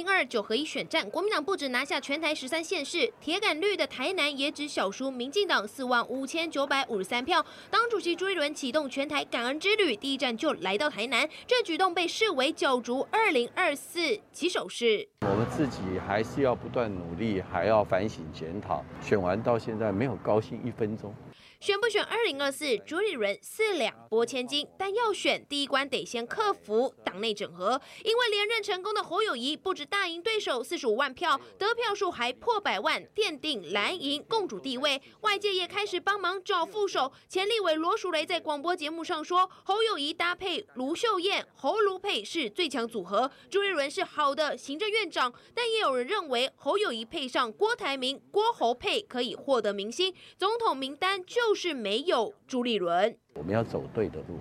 [0.00, 7.44] 零二九合一选战，国民党不止拿下全台十三县市，铁杆绿的台南也只小输民进党四万五千九百五十三票。
[7.70, 15.06] 党主席朱一伦启动全台感恩之旅，第一站就来到台南，这举动被视为角逐二零二四起手式。
[15.20, 18.82] 我们自己还是要不断努力，还要反省检讨。
[19.02, 21.14] 选完到现在没有高兴一分钟。
[21.60, 27.78] 选不选二零二四，朱立伦四两拨千斤，但要选第一关得先克服党内整合。
[28.02, 35.02] 因为连任成功的侯友谊不止大赢对手四十五万票，得票数还破百万，奠定蓝营共主地位。
[35.20, 37.12] 外界也开始帮忙找副手。
[37.28, 45.30] 前立委罗淑蕾在广播节目上说，侯友谊搭配卢秀燕、侯卢配是最强组合，朱立伦是好的行政院长。
[45.54, 51.49] 但也有人认为，侯友谊配上郭台铭、郭侯配可以获得民心，总统名单就。
[51.50, 53.12] 就是没有朱立伦。
[53.34, 54.38] 我们要走对的路，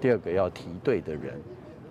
[0.00, 1.40] 第二个要提对的人，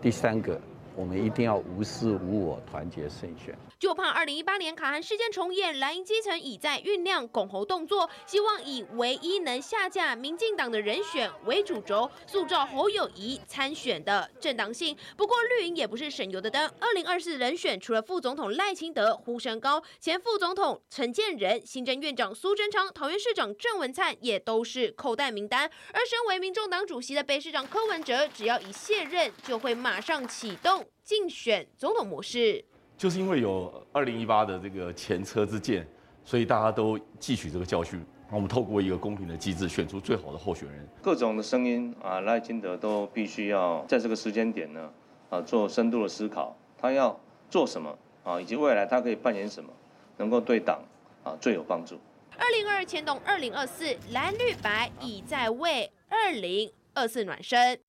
[0.02, 0.60] 第三个。
[0.98, 3.58] 我们一定要无私无我，团结胜选。
[3.80, 14.98] 就怕二零一八年卡韩事件重演，蓝营基层已在酝酿拱侯动作，希望以唯一能下架民进党的人选为主轴，塑造侯友谊参选的正当性。
[15.16, 25.70] 不过绿营也不是省油的灯，二零二四人选除了副总统赖清德呼声高，前副总统陈建仁、行政院长苏贞昌、桃园市长郑文灿也都是口袋名单。
[25.94, 30.84] 而身为民众党主席的北市长柯文哲，只要一卸任，就会马上启动。
[31.04, 32.66] 竞选总统模式，
[32.98, 35.88] 就是因为有二零一八的这个前车之鉴，
[36.26, 38.04] 所以大家都汲取这个教训。
[38.30, 40.86] 我们透过一个公平的机制，选出最好的候选人。
[41.02, 44.92] 各种的声音啊，赖金德都必须要在这个时间点呢，
[45.30, 47.18] 啊，做深度的思考，他要
[47.50, 49.70] 做什么啊，以及未来他可以扮演什么，
[50.18, 50.82] 能够对党
[51.24, 51.98] 啊最有帮助。
[52.38, 57.80] 二零二二牵动二零二四，蓝绿白已在为二零二四暖身。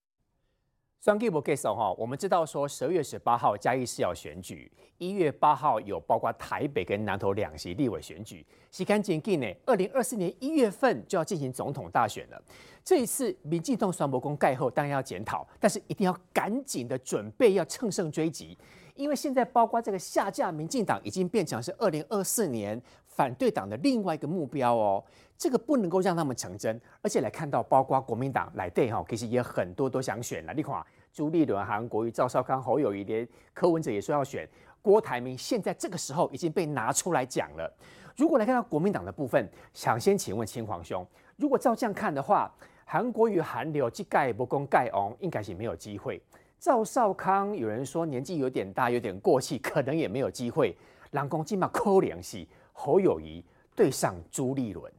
[1.01, 12.43] 双 G 不 G 手哈，我们知道说十二月十八号嘉义市要选举，一月八号有包括台北跟南投两席立委选举，时间紧近呢，二零二四年一月份就要进行总统大选了。
[12.83, 18.59] 这一次民进党双博公盖后，当然要检讨，但是一定要赶紧的准备要乘胜追击，
[18.97, 25.05] 因为现在包括这个下架民进党已经变成是二零二四年反对党的另外一个目标哦。
[25.39, 30.53] 这个不能够让他们成真，而且来看到，包括国民党来对哈，其实也很多都想选了。
[30.53, 34.49] 你看，朱立伦、韩国瑜、赵少康、侯友谊连柯文哲也说要选，
[34.83, 37.73] 郭台铭现在这个时候已经被拿出来讲了。
[38.17, 41.07] 如果来看到国民党的部分，想先请问青黄兄，
[41.37, 42.53] 如果照这样看的话，
[42.85, 46.21] 韩国瑜、韩流即盖不公盖翁，应该是没有机会。
[46.59, 50.77] 赵少康有人说年纪有点大，有点过气，可能也没有机会。
[51.13, 53.45] 蓝公今嘛扣联系侯友谊
[53.77, 54.93] 对上朱立伦。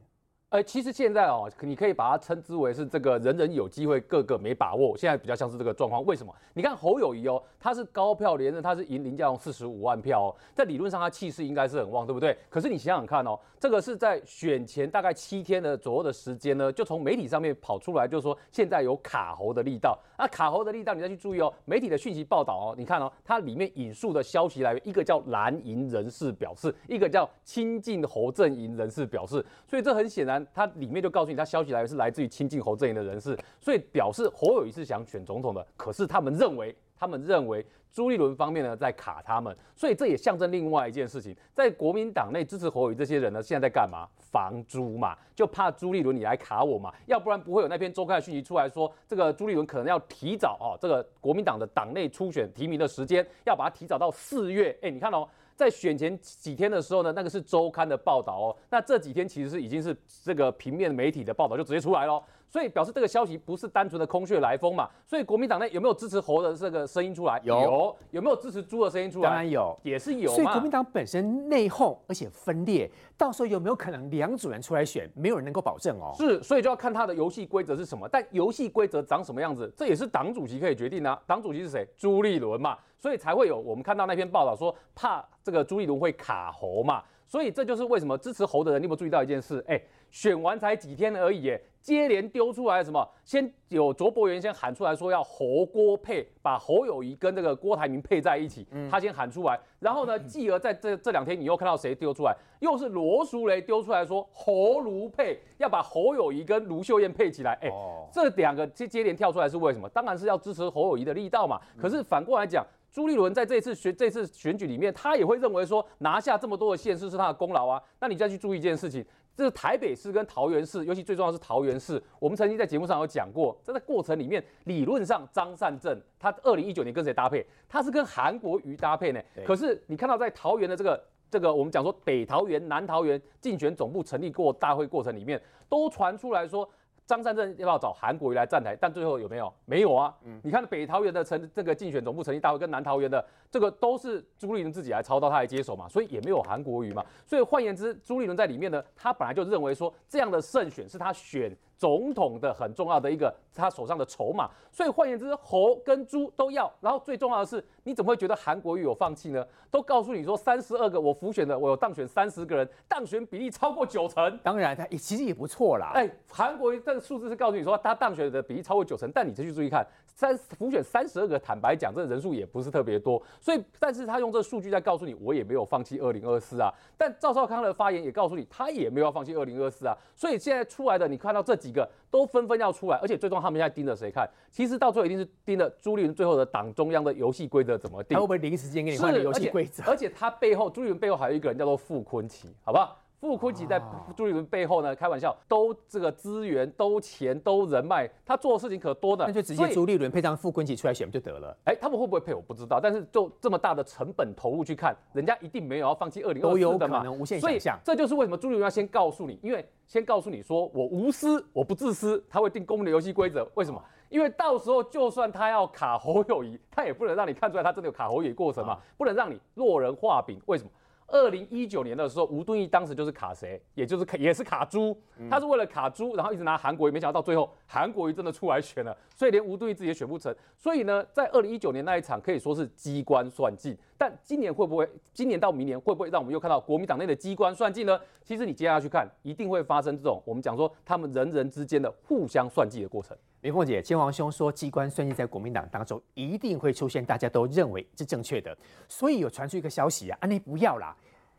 [0.50, 4.96] 呃，其实现在哦，你可以把它称之为是这个人人有机会，个个没把握。
[4.96, 6.34] 现在比较像是这个状况，为什么？
[6.54, 12.36] 你看侯友谊哦，他是高票连任，他是赢林佳龙四十五万票哦，在理论上他气势应该是很旺，对不对？
[12.48, 19.96] 可是你想想看哦，这个是在选前大概七天的左右的时间呢，就从媒体上面跑出来，就说现在有卡侯的力道。
[20.18, 30.39] 那卡侯的力道，你再去注意哦，媒体的讯息报道哦，你看哦，它里面引述的消息来源，一个叫蓝营人士表示，一个叫亲近侯阵营人士表示，所以这很显然。
[30.52, 35.66] 他里面就告诉你，他消息来源是来自于亲近侯阵营的人士，所以表示侯友谊是想选总统的。
[35.76, 44.08] 可是他们认为，他们认为朱立伦方面呢在卡他们，所以这也象征另外一件事情，在国民党内支持侯友谊这些人呢，现在在干嘛？
[44.18, 54.78] 防朱嘛，就怕朱立伦你来卡我嘛，要不然不会有那篇周刊的讯息出来说，这个朱立伦可能要提早哦，这个国民党的党内初选提名的时间要把它提早到四月。
[54.82, 55.28] 哎，你看哦。
[55.60, 58.56] 在选前几天的时候呢，那个是周刊的报道哦。
[58.70, 59.94] 那这几天其实是已经是
[60.24, 62.22] 这个平面媒体的报道，就直接出来了。
[62.50, 64.90] 所以表示这个消息不是单纯的空穴来风嘛？
[65.06, 67.40] 所以国民党内有没有支持侯的这个声音出来？
[67.44, 67.96] 有。
[68.10, 69.28] 有没有支持猪的声音出来？
[69.28, 70.28] 当然有，也是有。
[70.32, 75.08] 所以国民党本身内讧，而且分裂，到时候有没有可能两组人出来选？
[75.14, 76.12] 没有人能够保证哦。
[76.16, 78.08] 是，所以就要看他的游戏规则是什么。
[78.08, 81.16] 但游戏规则长什么样子，这也是党主席可以决定啊。
[81.28, 81.86] 党主席是谁？
[81.96, 82.76] 朱立伦嘛。
[82.98, 87.02] 所以才会有我们看到那篇报道说，怕这个朱立伦会卡喉嘛。
[87.30, 89.64] 所以这就是为什么支持侯的人，你有没有注意到一件事？
[89.68, 89.80] 哎，
[90.10, 93.08] 选完才几天而已，哎，接连丢出来什么？
[93.24, 99.56] 先有卓博元先喊出来说要侯郭配，把侯友谊跟这个郭台铭配在一起，他先喊出来。
[99.78, 102.36] 然后呢，继而在这这两天，你又看到谁丢出来？
[102.58, 107.56] 又是罗淑蕾丢出来说侯卢配，要把侯友谊跟卢秀燕配起来。
[107.62, 107.70] 哎，
[108.12, 109.88] 这两个接接连跳出来是为什么？
[109.90, 111.60] 当然是要支持侯友谊的力道嘛。
[111.80, 112.66] 可是反过来讲。
[112.92, 117.80] 朱立伦在这次选这次选举里面，他也会认为说拿下这么多的县市是他的功劳啊。
[118.00, 119.04] 那你再去注意一件事情，
[119.36, 122.02] 这是台北市跟桃园市，尤其最重要是桃园市。
[122.18, 127.46] 我们曾经在节目上有讲过，在这过程里面，理论上张善政他二零一九年跟谁搭配？
[127.68, 129.20] 他是跟韩国瑜搭配呢。
[129.46, 131.00] 可是你看到在桃园的这个
[131.30, 136.68] 这个，我们讲说北桃园、南桃园竞选总部成立过大会过程里面，都传出来说。
[137.10, 138.76] 张善政要不要找韩国瑜来站台？
[138.80, 139.52] 但最后有没有？
[139.64, 140.14] 没有啊。
[140.22, 147.04] 嗯，你看北桃园的成这个竞选总部成立大会，跟南桃园的这个都是朱立伦自己来操刀，他来接手嘛，所以也没有韩国瑜嘛。
[147.26, 151.50] 所以换言之，朱立伦在里面呢，他本来就认为说这样的胜选是他选。
[151.80, 156.70] 总统的很重要的一个他手上的筹码，所以换言之，猴跟猪都要。
[156.78, 159.42] 然后最重要的是，你怎么会觉得韩国瑜有放弃呢？
[159.70, 164.38] 都告诉你说三十二个我浮选的，我有当选三十个人，当选比例超过九成。
[164.42, 165.92] 当然，他也其实也不错啦。
[165.94, 173.22] 哎，韩国瑜这个数字是告诉你说他当选的比例超过九成，但你再去注意看，三浮选三十二个，坦白讲，这人数也不是特别多。
[173.40, 176.72] 所以，但是他用这数据在告诉你，我也没有放弃二零二四啊。
[176.96, 179.96] 但赵少康的发言也告诉你，他也没有放弃二零二四啊。
[180.14, 181.88] 所以现在出来的，你看到这几个。
[182.10, 184.28] 都纷纷要出来，而且最终他们现在盯着谁看？
[184.50, 188.16] 其实到最后一定是盯着朱立伦最后的党中央的游戏规则怎么定？
[188.16, 189.84] 他会不会临时间给你换游戏规则？
[189.84, 193.00] 而且他背后朱立伦背后还有一个人叫做傅昆奇，好不好？
[193.20, 193.80] 傅昆萁在
[194.16, 199.26] 朱立伦背后呢，开玩笑，都这个资源、都钱、都人脉，他做的事情可多的。
[199.26, 201.54] 那就直接朱立伦配上傅昆萁出来选就得了。
[201.64, 207.04] 哎，他们会不会配我不知道，但是就这么大的成本投入去看，人家一定没有要放弃二零二四的嘛。
[207.10, 207.78] 无限想象。
[207.84, 213.46] 这就是为什么朱立伦要先告诉你，因为先告诉你说我无私，我不自私，他会定公平的游戏规则。
[213.54, 213.82] 为什么？
[214.08, 220.40] 因为到时候就算他要卡侯友谊，他也不能让你看出来他真的有卡侯友谊过程嘛，不能让你落人画饼。
[220.46, 220.70] 为什么？
[221.10, 224.96] 二零一九年的时候，吴敦义当时就是卡谁，也就是卡也是卡猪，
[225.28, 230.34] 他是为了卡猪，然后一直拿韩国瑜，没想到到最后韩国瑜真的出来选了，所以连吴敦义自己也选不成。
[230.56, 234.88] 所以呢，在二零一九年那一场可以说是机关算尽，但今年会不会？
[235.12, 238.00] 今年到明年会不会让我们又看到国民党内的机关算计呢？
[238.24, 243.14] 其实你接下去看，一定会发生这种我们讲说他们人人之间的互相算计的过程。
[243.42, 248.56] 林凤姐，千王兄说机关算计在国民党当中一定会出现，大家都认为是正确的，
[248.88, 250.96] 所以有传出一个消息啊，安内不要啦，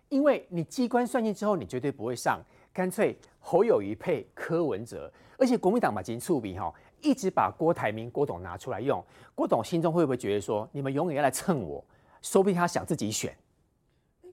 [0.09, 2.39] 因为你机关算计之后，你绝对不会上，
[2.71, 6.71] 干脆侯友谊配柯文哲，而且国民党嘛，金触笔哈，
[7.01, 9.03] 一直把郭台铭、郭董拿出来用，
[9.33, 11.83] 郭董心中会不会觉得说，你们永远要来蹭我？
[12.21, 13.35] 说不定他想自己选。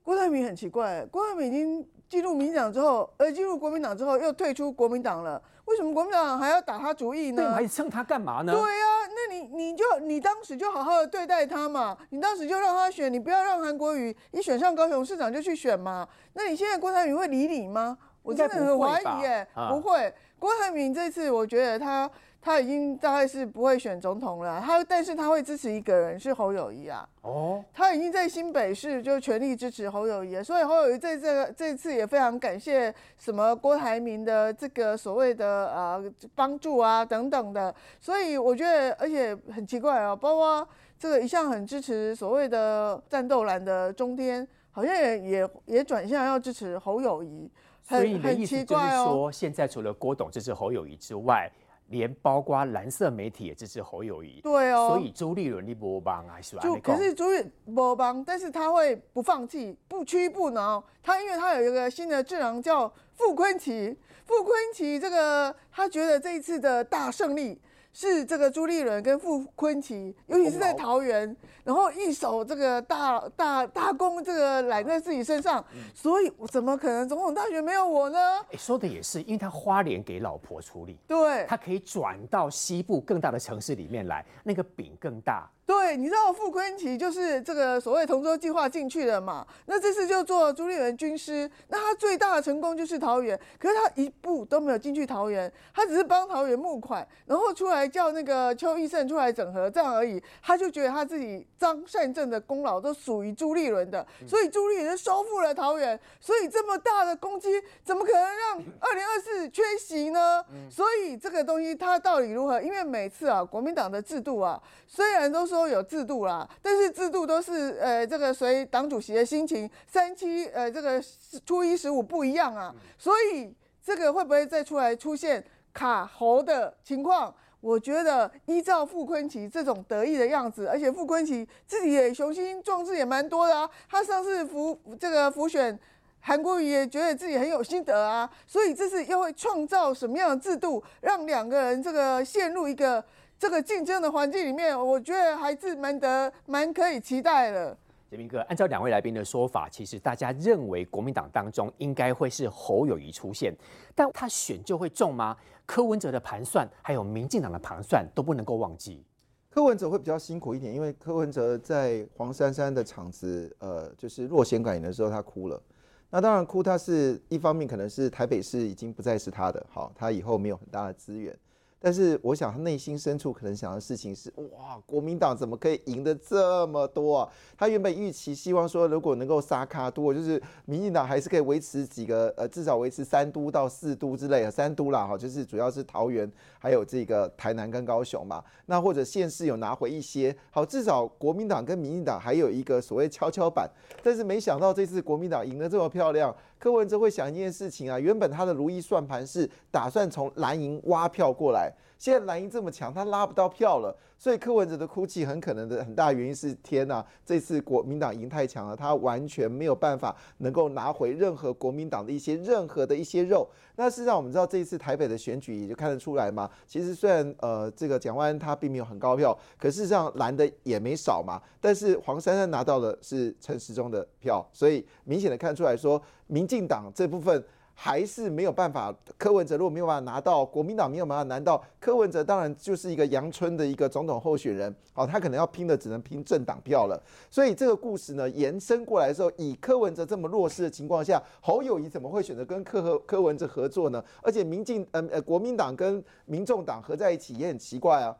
[0.03, 5.41] 郭台铭很奇怪，郭台铭已经进入民党之后，呃，进入国民党之后又退出国民党了。
[5.65, 7.53] 为什么国民党还要打他主意呢？
[7.53, 8.51] 还蹭他干嘛呢？
[8.51, 16.07] 对呀，那你你就你当时就好好的对待他嘛，你当时就让他选，你不要让韩国瑜一选上高雄市长就去选嘛。
[16.33, 17.97] 那你现在郭台铭会理你吗？
[18.23, 20.11] 我真的很怀疑耶，不会。
[20.39, 22.09] 郭台铭这次我觉得他。
[22.41, 27.07] 他已经大概是不会选总统了，他但是他会支持一个人是侯友谊啊。
[27.21, 36.03] 哦，他已经在新北市就全力支持侯友谊，所以侯友谊在这个这次也非常感谢什么郭台铭的这个所谓的呃
[36.33, 40.65] 帮助啊等等的，所以我觉得而且很奇怪哦，包括
[40.97, 47.51] 这个一向很支持所谓的战斗蓝的中天，好像也也也转向要支持侯友谊，
[47.83, 51.51] 所以你的意思就是说，现在除了郭董支持侯友谊之外。
[51.89, 56.61] 连包括蓝色媒体也支持侯友谊，对哦，所以朱立伦你不帮啊，是吧？
[56.61, 57.43] 就可是朱立
[57.73, 60.83] 不帮，但是他会不放弃，不屈不挠。
[61.01, 67.59] 他因为他有一个新的智囊叫傅昆奇，傅昆奇这个他觉得这一次的大胜利。
[67.91, 78.19] 是这个朱立伦跟傅昆奇，尤其是在桃园，然后一手这个大大大功，这个揽在自己身上，所以怎么可能总统大选没有我呢？
[78.51, 85.49] 哎，说的也是，因为他花莲给老婆处理，对，他可以转到西部更大的城市里面来，那个饼更大。
[85.69, 89.45] 对，你知道傅昆奇就是这个所谓同舟计划进去的嘛？
[89.67, 107.47] 那这次就做朱立伦军师，那他最大的成功就是桃园，可是他一步都没有进去桃园，他只是帮桃园募款，然后出来叫那个邱义胜出来整合这样而已，他就觉得他自己张善政的功劳都属于朱立伦的，所以朱立伦收复了桃园，所以这么大的攻击
[107.83, 110.43] 怎么可能让二零二四缺席呢？
[110.67, 112.59] 所以这个东西它到底如何？
[112.59, 115.58] 因为每次啊，国民党的制度啊，虽然都说。
[115.59, 121.03] 都有制度啦，但是制度都是呃这个随党主席的心情，三七呃这个
[121.45, 127.35] 初一十五不一样啊，所以这个会不会再出来出现卡喉的情况？
[127.59, 135.77] 我觉得依照傅昆奇这种得意的样子，而且傅昆奇自己也雄心壮志也蛮多的啊，他上次服这个辅选
[136.21, 143.03] 韩国瑜也觉得自己很有心得啊，所以这次又会创造什么样的制度，让两个人这个陷入一个。
[143.39, 147.75] 这个竞争的环境里面，我觉得还是蛮得蛮可以期待的。
[148.11, 153.55] 杰明哥，按照两位来宾的说法，其实大家认为国民党当中应该会是侯友谊出现，
[153.95, 155.37] 但他选就会中吗？
[155.65, 159.01] 柯文哲的盘算，还有民进党的盘算都不能够忘记。
[159.49, 165.61] 柯文哲会比较辛苦一点，因为柯文哲在黄珊珊的场子，呃，就是落选感言的时候，他哭了。
[166.09, 171.33] 那当然哭，他是一方面可能是台北市已经不再是他的，好，他以后没有很大的资源。
[171.81, 177.29] 但是我想，他内心深处可能想的事情是：哇，国民党怎么可以赢得这么多啊？
[177.57, 188.43] 他原本预期希望说，如果能够杀卡多，就是民进党还是可以维持几个呃，至少维持三都到四都之类的三都啦，哈，就是主要是桃园还有这个台南跟高雄嘛。
[188.65, 193.69] 那或者县市有拿回一些，好，至少国民党跟民进党还有一个所谓跷跷板。
[194.03, 196.35] 但是没想到这次国民党赢得这么漂亮。
[196.59, 213.47] 柯文哲会想一件事情啊，原本他的如意算盘是打算从蓝营挖票过来，现在蓝营这么强，他拉不到票了，所以柯文哲的哭泣很可能的很大原因是天呐，这次国民党赢太强了，他完全没有办法能够拿回任何国民党的一些任何的一些肉。
[213.75, 226.01] 那事实上我们知道这一次台北的选举也就看得出来嘛，其实虽然呃这个蒋万安他并没有很高票，可事实上蓝的也没少嘛，但是黄珊珊拿到的是陈时中的票，所以明显的看出来说。
[226.31, 227.43] 民进党这部分
[227.81, 237.01] 还是没有办法，柯文哲如果没有办法拿到，国民党没有办法拿到，柯文哲当然就是一个阳春的一个总统候选人，好，他可能要拼的只能拼政党票了。
[237.31, 244.03] 所以这个故事呢延伸过来的时候，以柯文哲这么弱势的情况下，侯友谊怎么会选择跟柯和柯文哲合作呢？
[244.21, 248.13] 而且民进呃呃国民党跟民众党合在一起也很奇怪啊。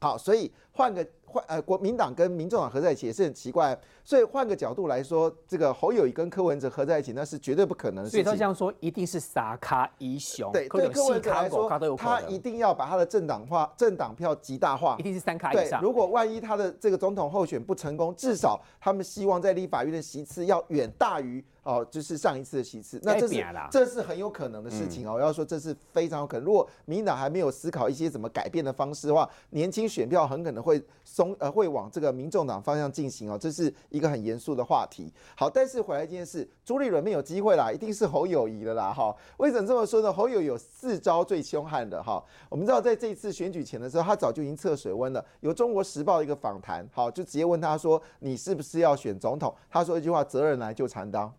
[0.00, 1.06] 好，所以换个。
[1.30, 8.24] 换呃，国民党跟民众党合在一起也是很奇怪，所以换个角度来说，这个侯友谊跟柯文哲合在一起，那是绝对不可能的事情。
[8.24, 10.50] 所以他这样说，一定是撒卡一雄。
[10.52, 15.82] 对，对柯文哲来说，他一定要把他的政党化、政党票极大化，一定是三卡以上。
[15.82, 22.98] 如果万一他的这个总统候选不成功，至少他们希望在立法院的席次要远大于哦，就是上一次的席次。
[23.02, 25.12] 那这是这是很有可能的事情哦。
[25.14, 26.44] 我要说这是非常有可能。
[26.46, 30.82] 如果民进党还没有思考一些怎么改变的方式的话，年轻选票很可能会。
[31.04, 35.10] 松呃会往这个民众党方向进行哦，这是一个很严肃的话题。
[35.34, 39.16] 好，但是回来一件事，朱立伦没有机会啦，一定是侯友谊的啦哈。
[39.38, 40.12] 为什么这么说呢？
[40.12, 42.22] 侯友有四招最凶悍的哈。
[42.50, 45.24] 我们知道在这次选举前的时候，他早就已经测水温了。
[45.40, 51.32] 有中国时报一个访谈，好，就直接问他说：“你是不是要选总统？”他说一句话：“责任来就承担。”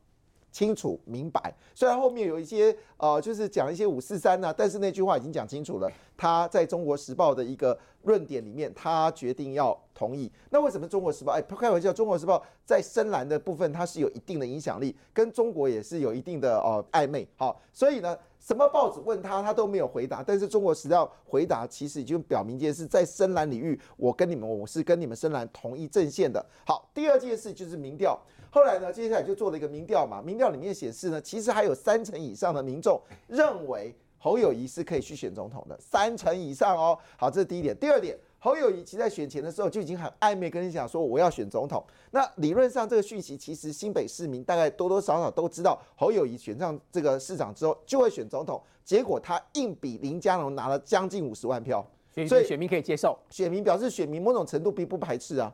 [0.51, 5.89] 清楚明白，虽然后面有一些呃，就是讲一些五四三呢，但是那句话已经讲清楚了。
[6.17, 10.29] 他在中国时报的一个论点里面，他决定要同意。
[10.49, 11.31] 那为什么中国时报？
[11.31, 17.25] 哎，开玩笑，中国时报在深蓝的部分，它是有一定的影响力，跟中国也是有一定的呃暧昧。
[17.37, 20.21] 好，所以呢，什么报纸问他，他都没有回答。
[20.21, 26.45] 但是中国时报回答，其实已经表明一件事，在深蓝领域，我跟你们，我是跟你们深蓝同一阵线的。
[26.65, 28.19] 好，第二件事就是民调。
[28.51, 36.97] 后来呢，接下来就做了一个民调嘛，民调里面显示呢，其实还有三成以上的民众认为侯友谊是可以去选总统的，三成以上哦。
[37.15, 37.77] 好，这是第一点。
[37.77, 41.83] 第二点，侯友谊其实在选前的时候就已经很暧昧跟你讲说我要选总统。
[42.11, 48.61] 那理论上这个讯息其实新北市民大概多多少少都知道，侯友谊选上这个市长之后就会选总统。
[48.83, 51.85] 结果他硬比林佳龙拿了将近五十万票，
[52.27, 55.53] 所以选民可以接受，选民表示选民某种程度并不排斥啊。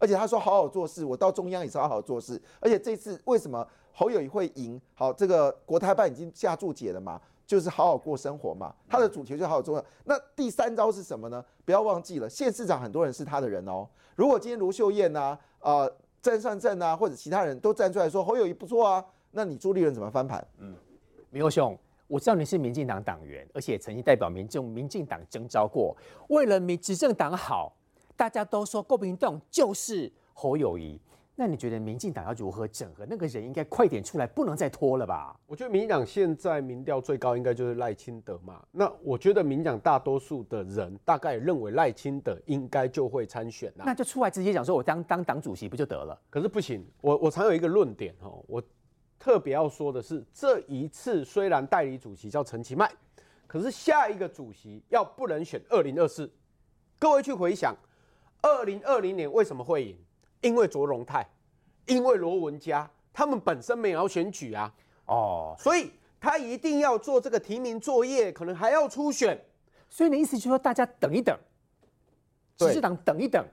[0.00, 2.40] 而且他说好好做事，我到中央也是好好做事。
[2.58, 4.80] 而且这次为什么侯友谊会赢？
[4.94, 8.74] 好，这个国台办已经下注解了嘛，就是好好过生活嘛。
[8.88, 9.84] 他的主题就好好重要。
[10.04, 11.44] 那第三招是什么呢？
[11.66, 13.86] 不要忘记了，县市长很多人是他的人哦。
[14.16, 15.92] 如果今天卢秀燕呐、呃
[16.22, 20.42] 郑善政啊，或者其他人都站出来说侯友谊不错啊，那你朱立伦怎么翻盘？
[20.58, 20.74] 嗯，
[21.28, 25.94] 明欧兄，我知道你是民进党党员，而且曾经代表民众民进党征召过，
[26.28, 27.74] 为了民执政党好。
[28.20, 31.00] 大家都说郭民栋就是侯友谊，
[31.36, 33.06] 那你觉得民进党要如何整合？
[33.08, 35.34] 那个人应该快点出来，不能再拖了吧？
[35.46, 38.62] 我觉得民进党现在民调最高应该就是赖清德嘛。
[38.72, 46.20] 那我觉得民党大多数的人大概认为赖清德应该就会参选那就出来直接讲说，我当当党主席不就得了？
[46.28, 48.62] 可是不行，我我常有一个论点哈，我
[49.18, 52.92] 特别要说的是，这一次虽然代理主席叫陈其迈，
[53.46, 56.30] 可是下一个主席要不能选二零二四，
[56.98, 57.74] 各位去回想。
[58.42, 59.98] 二零二零年为什么会赢？
[60.40, 61.26] 因为卓荣泰，
[61.86, 64.72] 因为罗文佳，他们本身没有选举啊，
[65.06, 69.38] 哦，所以他一定要做这个提名作业，可能还要初选。
[69.88, 71.36] 所以你的意思就是说，大家等一等，
[72.56, 73.44] 执政党等一等，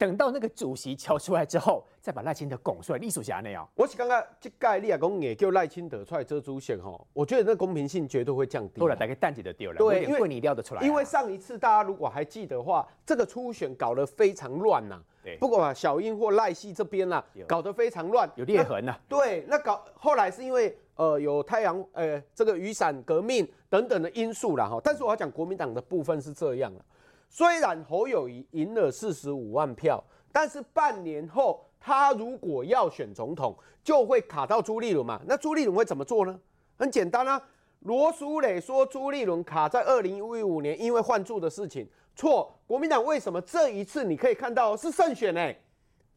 [0.00, 3.68] 等到那个主席敲出来之后，再把赖清德拱出来，隶属辖内哦。
[3.74, 8.80] 我是刚刚这概你啊讲也叫赖清德出来遮主线哈，我觉得那公平性绝对会降低。
[8.80, 10.80] 后来大概淡季的丢了，对，因为你料得出来。
[10.80, 14.98] 因为上一次大家如果还记得的话，这个初选搞得非常乱呐。
[15.22, 18.98] 对，不管小英或赖系这边呐，搞得非常乱，有裂痕呐。
[19.06, 24.80] 对，那搞后来是因为呃有太阳呃这个雨伞革命等等的因素了哈。
[24.82, 26.82] 但是我要讲国民党的部分是这样的，
[27.30, 30.04] 虽然侯友谊赢了四十五万票。
[30.32, 35.20] 但是半年后，他如果要选总统，就会卡到朱立伦嘛？
[35.26, 36.38] 那朱立伦会怎么做呢？
[36.76, 37.42] 很简单啊，
[37.80, 41.84] 罗淑蕾说朱立伦卡在二零一五年因为换柱的事情，
[42.14, 42.56] 错。
[42.64, 45.52] 国民党为什么这一次你可以看到是胜选呢？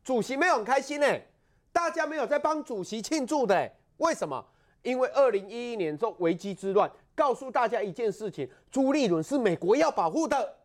[0.03, 1.07] 主席没有很开心呢，
[1.71, 4.45] 大家没有在帮主席庆祝的，为什么？
[4.83, 10.57] 因为二零一一年中危机之乱，告诉大家一件事情：朱立伦是美国要保护的。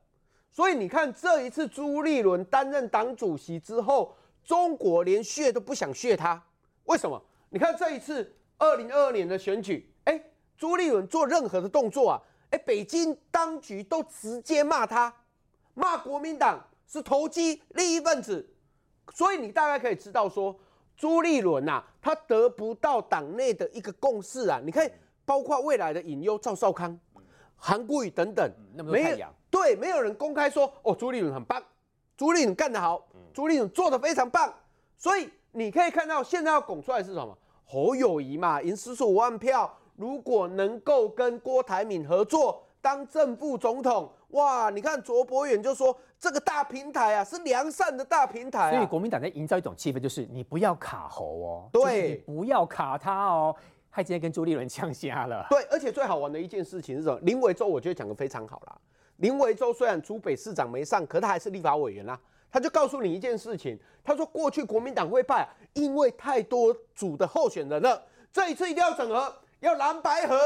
[0.50, 6.42] 所以你看，这一次朱立伦担任党主席之后，中国连削都不想削他。
[6.84, 7.22] 为什么？
[7.50, 10.20] 你看这一次二零二二年的选举，哎，
[10.56, 15.14] 朱立伦做任何的动作啊，哎，北京当局都直接骂他，
[15.74, 18.54] 骂国民党是投机利益分子。
[19.14, 20.58] 所以你大概可以知道说，
[20.96, 24.60] 朱立伦呐，他得不到党内的一个共识啊。
[24.64, 24.90] 你看，
[25.24, 26.98] 包括未来的隐忧赵少康、
[27.54, 28.50] 韩国瑜等等，
[28.84, 29.28] 没有。
[29.60, 31.60] 对，没有人公开说哦，朱立伦很棒，
[32.16, 34.52] 朱立伦干得好，朱立伦做得非常棒。
[34.96, 37.36] 所以你可以看到，现在要拱出来是什么？
[37.64, 44.70] 侯友谊嘛，赢四十五万票，如果能够跟郭台铭合作当正副总统，哇！
[44.70, 48.72] 你看卓博远就说这个大平台啊，是良善的大平台。
[48.72, 53.54] 所以国民党在营造一种气氛，就是你不要卡侯哦，对，不要卡他哦。
[53.90, 55.44] 他今天跟朱立伦呛瞎了。
[55.50, 57.18] 对，而且最好玩的一件事情是什么？
[57.22, 58.78] 林伟洲我觉得讲的非常好啦。
[59.18, 62.18] 林维洲虽然主北市长没上，可他还是立法委员啦。
[62.50, 68.02] 他就告诉你一件事情，他说过去国民党会败，因为太多组的候选人了。
[68.32, 70.38] 这一次一定要整合，要蓝白合。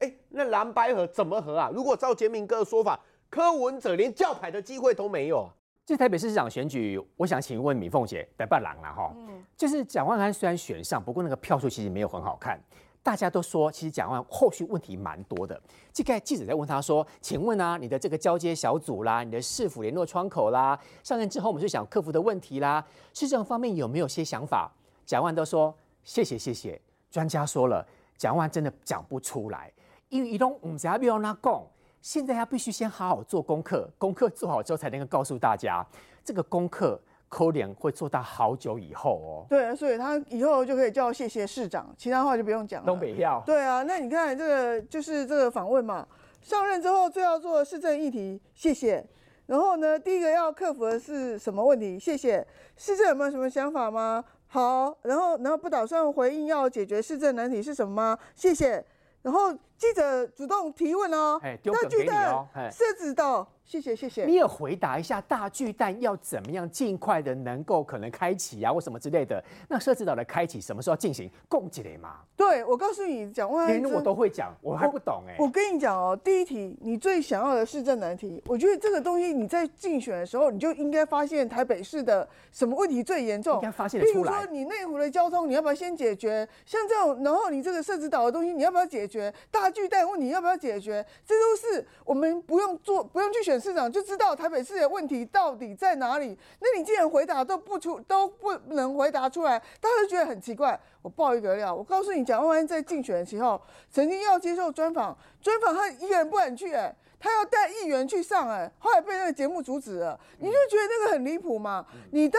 [0.00, 1.70] 哎，那蓝白合怎么合啊？
[1.72, 5.48] 如果照杰明哥的说法，柯文哲连叫牌的机会都没有啊。
[5.86, 9.12] 这台北市市长选举，我想请问米凤姐，白半狼了哈。
[9.16, 12.60] 嗯，就是蒋万安虽然选上，不过那个票数其实没有很好看。
[13.06, 15.62] 大家都说，其实蒋万后续问题蛮多的。
[15.92, 24.68] 这个记者在问他说：“请问啊，你的这个交接小组啦，你的市府联络窗口啦，上任之后我们就想克服的问题啦，市政方面有没有些想法？”
[25.06, 27.86] 蒋万都说：“谢谢谢谢。”专家说了，
[28.18, 29.72] 蒋万真的讲不出来，
[30.08, 31.62] 因为移动五家不要他讲，
[32.02, 35.86] 现在他必须先好好做功课，功课做好之后才能够告诉大家
[36.24, 37.00] 这个功课。
[37.36, 39.46] 扣脸会做到好久以后哦。
[39.46, 42.86] 对，所以他以后就可以叫谢谢市长，其他话就不用讲了。
[42.86, 43.42] 东北票。
[43.44, 46.08] 对啊，那你看这个就是这个访问嘛，
[46.40, 49.06] 上任之后最要做市政议题，谢谢。
[49.44, 51.98] 然后呢，第一个要克服的是什么问题？
[51.98, 52.44] 谢谢。
[52.74, 54.24] 市政有没有什么想法吗？
[54.46, 54.96] 好。
[55.02, 58.18] 然后，然后不打算回应要解决市政难题是什么吗？
[58.34, 58.82] 谢谢。
[59.20, 63.46] 然后记者主动提问哦，那巨蛋设置到。
[63.66, 69.42] 谢谢谢谢，你也回答一下大巨蛋要怎么样尽快的能够可能开启啊，或什么之类的。
[69.68, 71.28] 那设置岛的开启什么时候进行？
[71.48, 72.18] 共几雷嘛？
[72.36, 75.34] 对，我告诉你，讲万连我都会讲，我还不懂哎。
[75.36, 84.12] 我跟你讲哦，第一题，你最想要的市政难题，我觉得这个东西你在竞选的时候，你就应该发现台北市的什么问题最严重，应该发现出来。
[84.12, 86.48] 比如说你内湖的交通，你要不要先解决？
[86.64, 89.34] 像这种，然后你这个设置岛的东西，你要不要解决？
[89.50, 91.04] 大巨蛋问题要不要解决？
[91.26, 94.34] 这都是我们不用做，不用去选市长就知道。
[94.36, 96.36] 台北市的问题到底在哪里？
[96.60, 100.78] 那你既然回答都不出，都不能回答出来，大家就觉得很奇怪。
[101.02, 110.18] 我爆一个料，我告诉你，蒋万安在竞选的时候，曾经要接受专访，专访他一个人不敢去，哎，他要带议员去上，哎，后来被那个节目阻止了。
[110.38, 111.86] 你就觉得那个很离谱吗？
[112.10, 112.38] 你带，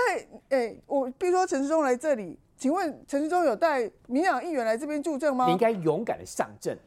[0.50, 5.46] 哎，我比如说陈世忠来这里，请问陈世忠有带民养议员来这边助阵吗？
[5.46, 6.78] 你应该勇敢的上阵，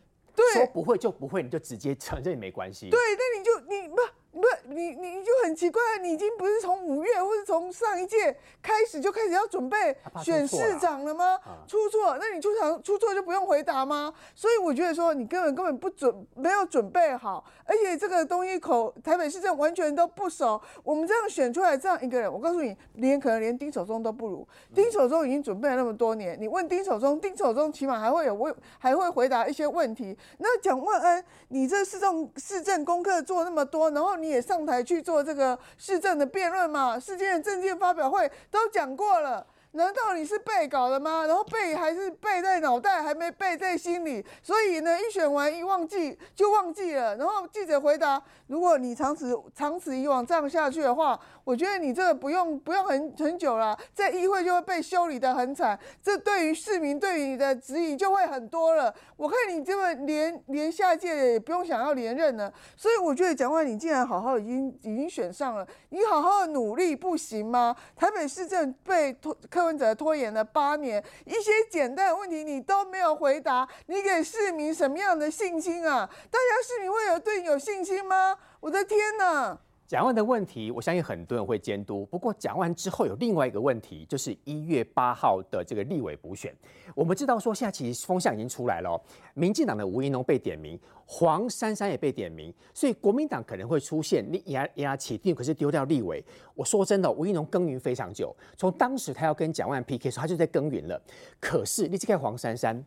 [0.52, 2.90] 说不会就不会，你就直接承认没关系。
[2.90, 3.96] 对，那你就你不。
[4.32, 11.36] 不，你你就很奇怪，你已经不是从五月或者从上一届开始就开始要准备选市长了吗？
[11.66, 14.14] 出错，那你出场出错就不用回答吗？
[14.34, 20.60] 所以我觉得说你根本根本不准没有准备好，而且这个东西口台北市政完全都不熟。
[20.84, 24.46] 我们这样选出来这样一个人，我告诉你，连可能连丁守中都不如。
[24.72, 30.16] 丁守中已经准备了那么多年，你问丁守中，丁守中起码还会有问，还会回答一些问题。
[30.38, 34.19] 那蒋万安，你这市政市政功课做那么多，然后。
[34.20, 36.98] 你也上台去做这个市政的辩论嘛？
[36.98, 41.24] 世界的政见发表会都讲过了，难道你是背稿的吗？
[41.26, 44.24] 然后背还是背在脑袋，还没背在心里。
[44.42, 47.16] 所以呢，一选完一忘记就忘记了。
[47.16, 55.78] 然后记者回答：如果你长此长此以往这样下去的话，我觉得你这个不用不用很很久了，在议会就会被修理的很惨。
[56.02, 58.92] 这对于市民对于你的质疑就会很多了。
[59.16, 62.52] 我看你这么连连下届也不用想要连任了。
[62.76, 67.76] 所以我觉得蒋万，你既然好好已经已经选上了，你好好的努力不行吗？
[67.94, 76.08] 台北市政被拖柯文哲拖延了八年，一些简单的问题你都没有回答，你给市民什么样的信心啊？
[76.30, 78.38] 大家市民会有对你有信心吗？
[78.60, 79.58] 我的天哪！
[79.90, 82.06] 蒋万的问题，我相信很多人会监督。
[82.06, 86.54] 不过讲完之后，有另外一个问题，就是一月八号的这个立委补选。
[86.94, 89.02] 我们知道说，现在其实风向已经出来了，
[89.34, 96.24] 民进党的吴怡农被点名，黄珊珊也被点名，所以国民党可能会出现你压压起定，可是丢掉立委。
[96.54, 101.02] 我说真的，吴怡农耕耘非常久，从当时他要跟蒋万 PK 的时候，他就在耕耘了。
[101.40, 102.80] 可是你去看黄珊珊，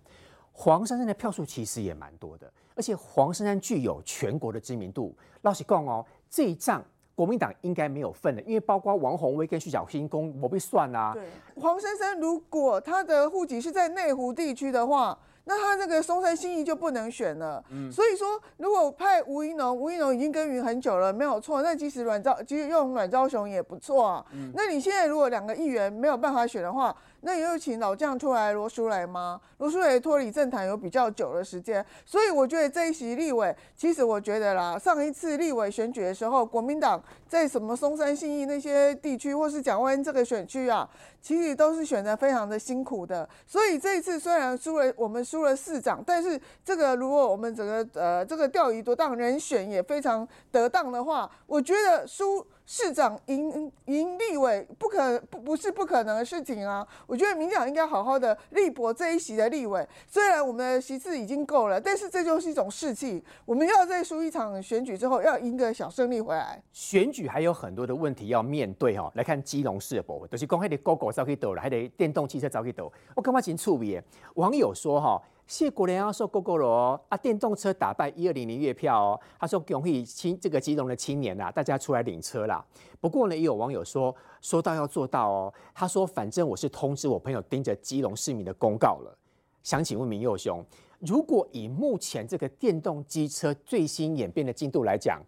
[0.53, 5.13] 黄珊珊的票数其实也蛮多的，而且黄珊珊具有全国的知名度。
[5.41, 6.81] 老实讲哦，这一仗。
[7.15, 11.13] 国民党应该没有份的，因为包括王宏威跟徐小新公我被算啊。
[11.13, 11.23] 对，
[11.61, 15.17] 黄珊珊如果他的户籍是在内湖地区的话。
[15.45, 21.61] 那他这个松山新义就不能选了，所以说如果派吴怡农，吴怡农已经耕耘很久了，没有错。
[21.61, 24.25] 那即使阮昭，其实用阮昭雄也不错啊。
[24.53, 26.95] 那你现在如果两个议员没有办法选的话，
[27.25, 29.39] 那你又请老将出来罗书来吗？
[29.57, 40.87] 罗书来脱离政坛有比较久的时间，所以我觉得这一席立委，其实我觉得啦，上一次立委选举的时候，国民党在什么松山信义那些地区，或是蒋万这个选区啊。
[41.21, 52.45] 其实都是选的非常的辛苦的，所以这一次虽然输了，我们输了市长，但是这个如果我们整个呃这个钓鱼得当人选也非常得当的话，我觉得输。
[52.65, 56.87] 市长赢赢立委不可不不是不可能的事情啊！
[57.05, 59.85] 我觉得民党应该好好的力搏这一席的立委。
[60.07, 63.21] 虽然我们的席次已经够了，但是这就是一种士气。
[63.45, 66.61] 我们要在输一场选举之后，要赢个小胜利回来。
[66.71, 69.11] 选举还有很多的问题要面对哈。
[69.15, 72.91] 来看基隆市的部分，就是讲还得 GoGo 早去倒了，还得电动汽车早去倒。
[73.15, 74.03] 我干嘛真触别？
[74.35, 75.21] 网友说哈。
[75.45, 77.17] 谢国良要说够够了哦啊！
[77.17, 82.65] 电动车打败一二零零月票哦，他说恭喜青这个基隆的青年呐，大家出来领车啦。
[83.01, 85.53] 不过呢，也有网友说说到要做到哦。
[85.75, 89.17] 他说反正我是通知我朋友盯着基隆市民的公告了。
[89.61, 90.65] 想请问明佑兄，
[90.99, 95.21] 如果以目前这个电动机车最新演变的进度来讲，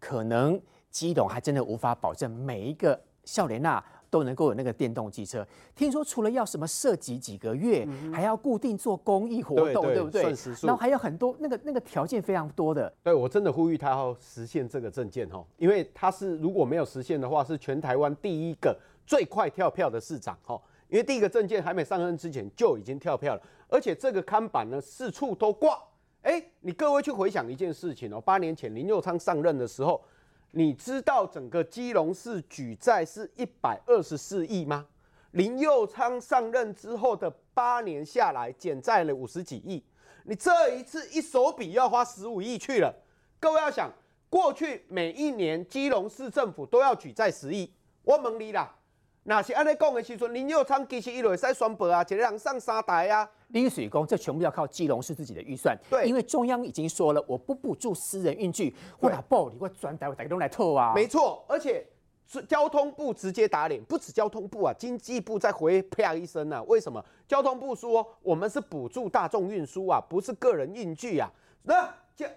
[0.00, 3.84] 可能基隆还真的无法保证每一个笑莲娜。
[4.10, 5.46] 都能够有那个电动机车。
[5.74, 10.22] 听说除了要什么涉及几个月，还要固定做公益活动，对不对？
[10.62, 12.92] 然后还有很多那个那个条件非常多的。
[13.02, 20.60] 对我真的呼吁他要实现这个证件哈，因为他是如果没有实现的话，是全台湾第一个最快跳票的市长哈。
[20.88, 25.78] 因为第一个证件还没上任之前就已经跳票了，而且这个看板呢四处都挂。
[26.22, 30.00] 哎，你各位去回想一件事情哦，八年前林佑昌上任的时候。
[30.52, 34.86] 你知道整个基隆市举债是一百二十四亿吗？
[35.32, 39.84] 林佑昌上任之后的八年下来，减债了五十几亿。
[40.24, 42.94] 你这一次一手笔要花十五亿去了。
[43.38, 43.92] 各位要想，
[44.30, 47.70] 过去每一年基隆市政府都要举债十亿，
[48.02, 48.74] 我问你啦。
[49.24, 53.28] 那是安尼讲的时阵，林佑昌其实伊就会使宣布啊，一个人上三台啊。
[53.48, 55.76] 林水工，这全部要靠基隆市自己的预算。
[55.88, 60.92] 对，因为中央已经说了，我不补助私人运具，我打暴力，我转台，我大家都来透啊。
[60.94, 61.86] 没错，而且
[62.26, 66.62] 是交通部直接打脸，不止交通部啊，经济部再回啪一声啊。
[66.64, 67.02] 为什么？
[67.26, 71.30] 交通部说我们是补助大众运输啊，不是个人运具啊。
[71.62, 71.90] 那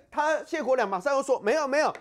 [0.09, 1.93] 他谢国良马上又说没有没有，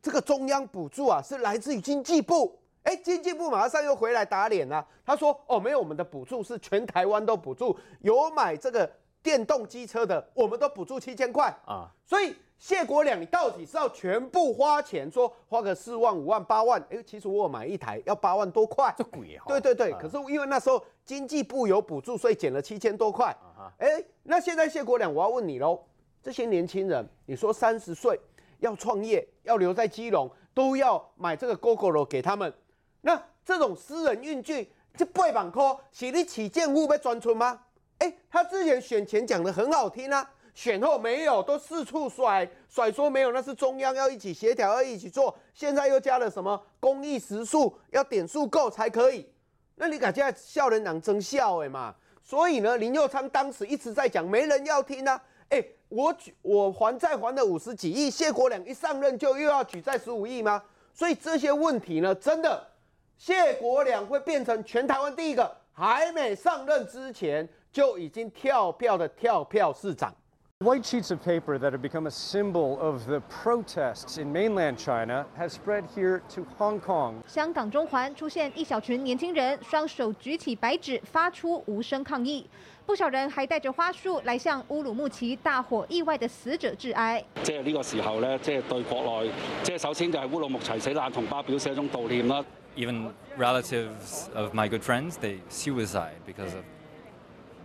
[0.00, 2.58] 这个中央补助啊是来自于经济部。
[2.82, 4.84] 哎，经济部马上又回来打脸了。
[5.06, 8.90] 他说：“哦，没有，我们的补助是全台湾都补助，有买这个
[9.22, 11.88] 电动机车的，我们都补助七千块啊。
[12.04, 16.84] 所以谢国良，你到底是要全部花钱，说花个四万、五万、八万？
[16.90, 19.44] 哎，其实我买一台要八万多块，这贵啊！
[19.46, 23.32] 对对对，可是因为那时候经济部有补助，所以减了七千多块。
[23.78, 25.80] 哎，那现在谢国良，我要问你喽，
[26.20, 28.18] 这些年轻人，你说三十岁
[28.58, 32.52] 要创业，要留在基隆，都要买这个 GoGo 给他们。”
[33.02, 35.62] 那这种私人运具，这八万块
[35.92, 37.60] 是你起建户被专存吗？
[37.98, 45.36] 哎，他之前选前讲的很好听啊，选后没有，都四处甩甩说没有，那是中央要一起协调，要一起做。
[45.54, 49.28] 现在又加了什么公益时数，要点数够才可以。
[49.76, 51.94] 那你感觉笑人党真笑哎嘛？
[52.24, 55.20] 所以呢，林佑昌当时一直在讲，没人要听啊。
[55.48, 60.62] 哎，我举我还债还了五十几亿，谢国良一上任就又要举债十五亿吗？
[60.92, 62.71] 所以这些问题呢，真的。
[63.18, 70.14] 谢国良会变成全台湾第一个还没上任之前就已经跳票的跳票市长。
[70.60, 75.50] White sheets of paper that have become a symbol of the protests in mainland China have
[75.50, 77.14] spread here to Hong Kong.
[77.26, 82.48] 香港中环出现一小群年轻人，双手举起白纸，发出无声抗议。
[82.86, 87.24] 不少人还带着花束来向乌鲁木齐大火意外的死者致哀。
[87.42, 89.30] 即係呢個時候咧，即係對國內，
[89.64, 92.44] 即係首先就係烏魯木齊死難同胞表示一種悼念啦。
[92.74, 96.64] Even relatives of my good friends, they suicide because of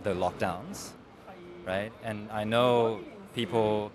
[0.04, 0.90] the lockdowns,
[1.66, 1.90] right?
[2.04, 2.98] And I know
[3.34, 3.90] people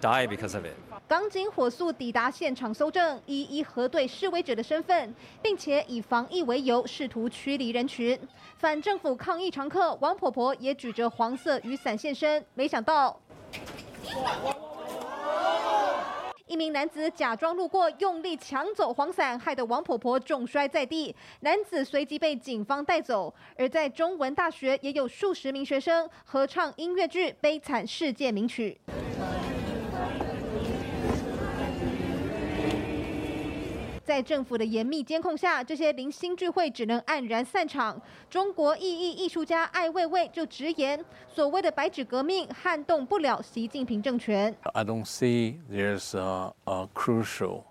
[0.00, 0.74] die because of it.
[1.06, 8.18] 港警火速抵达现场搜证，一一核对示威者的身份，并且以防疫为由试图驱离人群。
[8.56, 13.20] 反政府抗议常客王婆婆也举着黄色雨伞现身，没想到。
[16.76, 21.16] 男子假装路过，用力抢走黄伞，害得王婆婆重摔在地。
[21.40, 23.34] 男子随即被警方带走。
[23.56, 28.78] 而在中文大学，也有数十名学生合唱音乐剧《悲惨世界》名曲。
[34.06, 38.00] 在政府的严密监控下，这些零星聚会只能黯然散场。
[38.30, 44.56] 中国意義藝術家艾未未就直言，所谓的白纸革命撼动不了习近平政权。
[44.74, 47.64] I don't see there's a, a crucial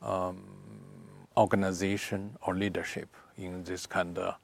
[0.00, 0.38] um,
[1.36, 3.06] organization or leadership
[3.36, 4.34] in this kind of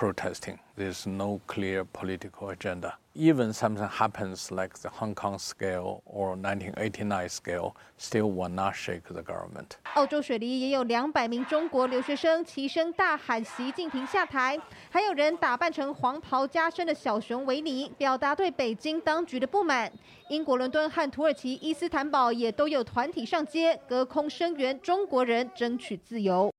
[0.00, 0.58] protesting.
[0.78, 2.94] There's no clear political agenda.
[3.14, 9.02] Even something happens like the Hong Kong scale or 1989 scale, still will not shake
[9.12, 9.76] the government.
[9.94, 14.58] 澳洲雪梨也有两百名中国留学生齐声大喊习近平下台，
[14.88, 19.92] 还有人打扮成黄袍加身的小熊维尼，表达对北京当局的不满。
[20.30, 26.50] 英国伦敦和土耳其伊斯坦堡也都有团体上街，隔空声援中国人争取自由。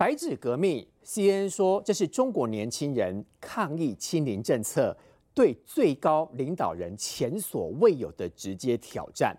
[0.00, 4.96] 白紙革命，CNN 說這是中國年輕人抗議清零政策
[5.34, 9.30] 對最高領導人前所未有的直接挑戰。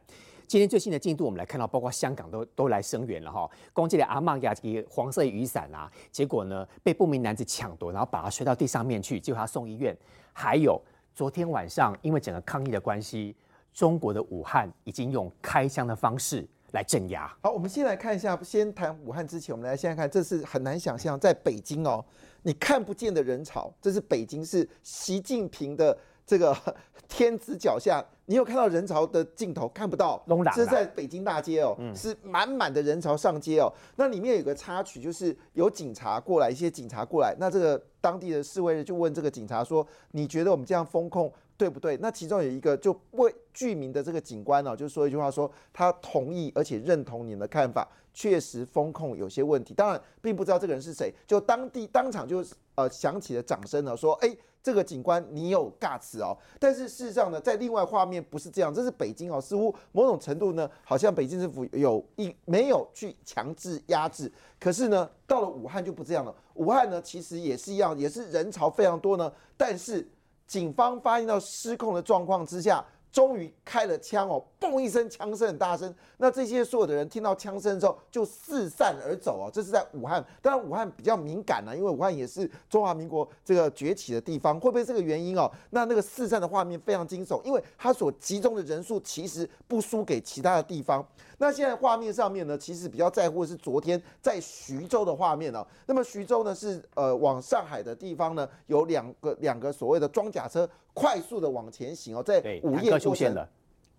[0.46, 3.50] 今天最新的進度，我們來看到，包括香港都都來聲援了哈。
[3.74, 9.98] 攻擊了阿曼亞嘅黃色雨傘啊，結果呢被不明男子搶奪，然後把他摔到地上面去，結果他送醫院。
[10.34, 10.80] 還有
[11.16, 13.34] 昨天晚上，因為整個抗議的關係，
[13.74, 16.48] 中國的武漢已經用開槍的方式。
[16.72, 17.32] 來鎮壓。
[17.42, 22.04] 好，我们先来看一下，先谈武汉之前，我们来先來看，这是很难想象，在北京哦，
[22.44, 26.56] 你看不见的人潮，这是北京，是习近平的这个
[27.10, 29.68] 天子脚下，你有看到人潮的鏡頭？
[29.68, 30.24] 看不到，
[30.56, 33.72] 这是在北京大街哦，嗯、是满满的人潮上街哦。
[33.98, 41.32] 那里面有个插曲，就是有警察过来，一些警察过来，那这个当地的示威人就问这个警察说：“你觉得我们这样封控？”
[41.62, 41.96] 对不对？
[41.98, 49.72] 那其中有一个就为居民的这个警官呢、就说一句话说，他同意而且认同你的看法，确实风控有些问题。
[49.76, 52.44] 当然，并不知道这个人是谁，就当地当场就
[52.74, 56.36] 呃响起了掌声呢，说哎，这个警官你有尬词哦。
[56.58, 66.36] 但是事实上呢，在另外画面不是这样，这是北京哦，似乎某种程度呢，好像北京政府有一没有去强制压制，可是呢，到了武汉就不这样了。
[66.56, 70.10] 武汉呢，其实也是一样，也是人潮非常多呢，但是。
[70.52, 72.84] 警方發現到失控的狀況之下，
[73.14, 75.96] 終於開了槍哦，嘣一聲，槍聲很大聲。
[76.18, 79.50] 那這些所有的人聽到槍聲之後，就四散而走哦。
[79.50, 85.50] 這是在武漢，當然武漢比較敏感啊，因為武漢也是中華民國這個崛起的地方，會不會這個原因哦？
[85.70, 91.02] 那那個四散的畫面非常驚悚，因為它所集中的人數其實不輸給其他的地方。
[91.42, 95.66] 那现在画面上面呢，其实比较在乎的是昨天在徐州的画面哦。
[95.88, 103.50] 那么徐州呢是呃往上海的地方呢，有两个两个所谓的装甲车快速的往前行哦，在午夜出現了。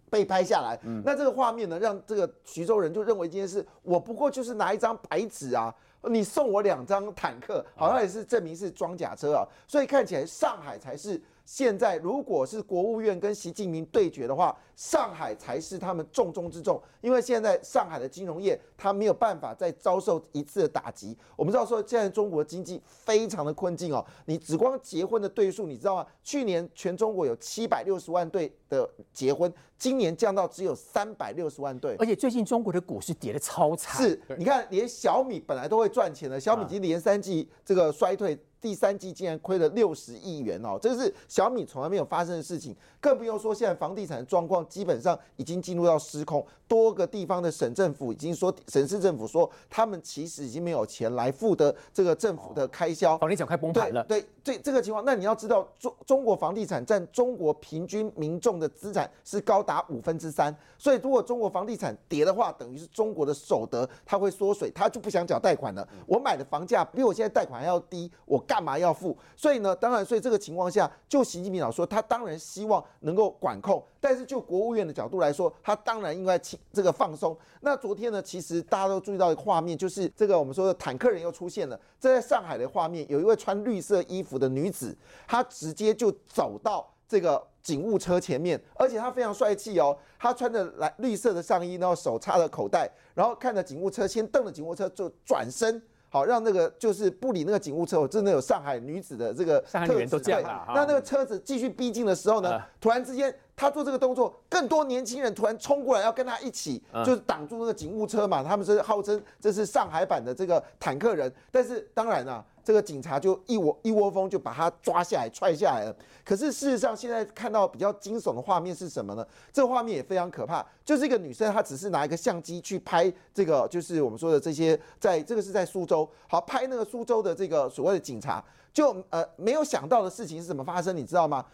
[0.09, 21.17] 被拍下来，嗯、那这个画面呢，让这个徐州人就认为今天是，我不过就是拿一张白纸啊，你送我两张坦克，好像也是证明是装甲车啊，所以看起来上海才是現在，如果是国务院跟习近平对决的话，上海才是他们重中之重，因为现在上海的金融业，它没有办法再遭受一次的打击。
[21.37, 26.07] 我们知道说，现在中国经济非常的困境哦，你只光结婚的对数，你知道吗？
[26.23, 29.53] 去年全中国有七百六十万对的结婚。
[29.77, 34.01] 今年降到只有三百六十万对，而且最近中国的股市跌得超惨。
[34.01, 42.75] 是，你看连小米本来都会赚钱的，小米已經連三季这个衰退，第三季竟然亏了六十亿元哦，这是小米从来没有发生的事情。
[43.01, 54.05] 更不用说现在房地产的状况基本上已经进入到失控，多个地方的省政府已经说，省市政府说他们其实已经没有钱来付的这个政府的开销，房地产快崩盘了。
[54.05, 59.73] 对，这这个情况，那你要知道中中国房地产占中国平均民众的资产是高達。
[59.73, 60.55] 达五分之三。
[60.77, 65.89] 所以如果中国房地产跌的话，等于是中国的首得它会缩水，他就不想缴贷款了。
[66.07, 69.17] 我买的房价比我现在贷款还要低，我干嘛要付？
[69.35, 77.39] 所以呢，当然，所以这个情况下，就习近平老说，他当然希望能够管控，但是就国务院的角度来说，他当然应该轻这个放松。
[77.61, 81.81] 那昨天呢，其实大家都注意到一个画面，就是这个我们说的坦克人又出现了。
[82.01, 84.97] 这在上海的画面，有一位穿绿色衣服的女子，
[85.29, 95.81] 她直接就走到这个警务车前面，而且她非常帅气哦，她穿着蓝绿色的上衣，然后手插着口袋，然后看着警务车，先瞪着警务车，就转身。
[96.13, 108.43] 好，让那个就是不理那个警务车，我真的有上海女子的这个上海女人都这样对啊那那个车子继续逼近的时候呢啊，突然之间他做这个动作，更多年轻人突然冲过来要跟他一起，啊就是挡住那个警务车嘛。
[108.43, 115.97] 他们是号称这是上海版的这个坦克人，但是当然啊，这个警察就一窝一窝蜂就把他抓下来、踹下来了。
[116.25, 119.27] 可是事实上，现在看到比较惊悚的画面是什么呢？
[119.53, 131.45] 这画面也非常可怕，就是一个女生，她只是拿一个相机去拍这个，就是我们说的这些，在这个是在苏州，好拍那个苏州的这个所谓的警察，就呃没有想到的事情是怎么发生，你知道吗？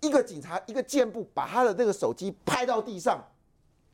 [0.00, 3.24] 一个警察一个箭步把他的那个手机拍到地上，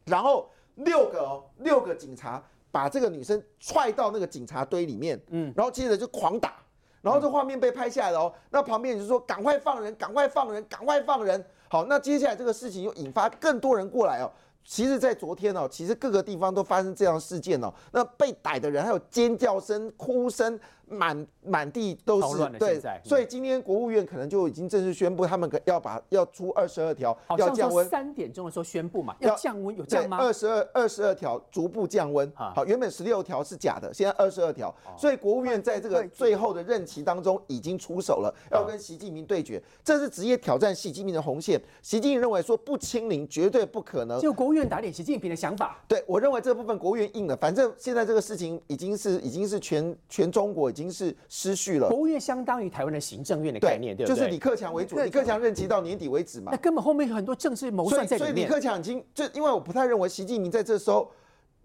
[0.05, 6.55] 然后六个哦，六个警察把这个女生踹到那个警察堆里面，嗯，然后接着就狂打，
[7.03, 8.33] 然后这画面被拍下来了哦。
[8.51, 14.31] 那旁边人就说：“赶快放人，赶快放人，赶快放人。”好，那接下来这个事情又引发更多人过来哦。
[14.65, 17.73] 其实，在昨天哦，其实各个地方都发生这样事件哦。
[17.93, 20.59] 那被逮的人还有尖叫声、哭声，
[20.91, 27.89] 满满地都是对，所以今天国务院可能就已经正式宣布，他们可要把要出二十二条，要降温。
[27.89, 30.19] 三点钟的时候宣布嘛，要降温，有降吗？
[30.19, 32.31] 二十二二十二条逐步降温。
[32.35, 41.61] 啊好，原本十六条是假的，现在二十二条，所以国务院在这个最后的任期当中已经出手了，要跟习近平对决，这是直接挑战习近平的红线。
[41.83, 44.21] 习近平认为说不清零绝对不可能。
[44.21, 45.79] 就国务院打脸习近平的想法。
[45.87, 51.99] 对我认为这部分国务院硬了，反正现在这个事情已经是已经是全全中国已经是失序了国。
[51.99, 54.17] 务院相当于台湾的行政院的概念，对不对？
[54.17, 56.59] 就是李克强为主，李克强任期到年底为止嘛那。
[56.59, 58.49] 根本后面有很多政治谋所以，所以李算在里面。
[58.49, 61.11] 克强已经就因为我不太认为习近平在这时候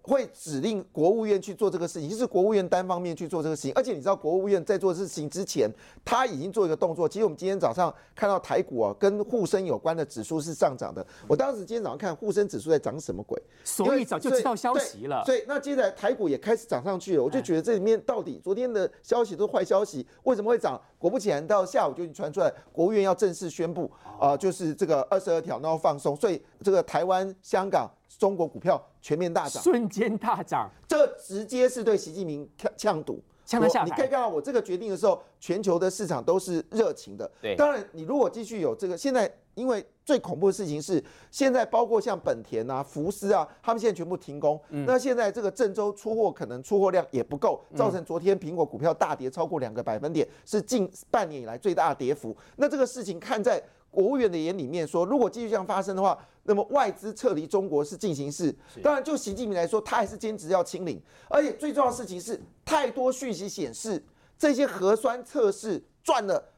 [0.03, 3.71] 会指令国务院去做这个事情，就是国务院单方面去做这个事情。
[3.73, 5.69] 而且你知道，国务院在做事情之前，
[6.03, 7.07] 他已经做一个动作。
[7.07, 11.05] 其实我们今天早上看到台股啊，跟沪深有关的指数是上涨的。
[11.25, 13.41] 我当时今天早上看沪深指数在涨什么鬼？
[13.63, 15.23] 所以早就知道消息了。
[15.25, 20.79] 所以那接着台股也开始涨上去了，我就觉得这里面到底昨天的消息都是坏消息，为什么会涨？
[20.99, 23.89] 果不其然，到下午就已经传出来，国务院要正式宣布
[24.19, 33.21] 啊、就是这个二十二条，然后放松，所以这个台湾、香港、中国股票全面大涨，瞬间大涨，这直接是对习近平呛呛赌。
[33.45, 37.29] 呛他下台你可以看到我这个决定的时候，全球的市场都是热情的。
[37.41, 44.57] 对当然你如果继续有这个，现在因为最恐怖的事情是，现在包括像本田啊、福斯啊，他们现在全部停工。
[44.69, 52.33] 嗯那现在这个郑州出货可能出货量也不够，造成昨天苹果股票大跌超过两个百分点，是近半年以来最大的跌幅。
[52.55, 53.61] 那这个事情看在
[53.93, 58.53] 国务院的眼里面说，如果继续这样发生的话，那么外资撤离中国是进行式。
[58.81, 64.03] 当然，就习近平来说，他还是坚持要清零，而且最重要的事情是，太多讯息显示
[64.37, 66.49] 这些核酸测试赚了。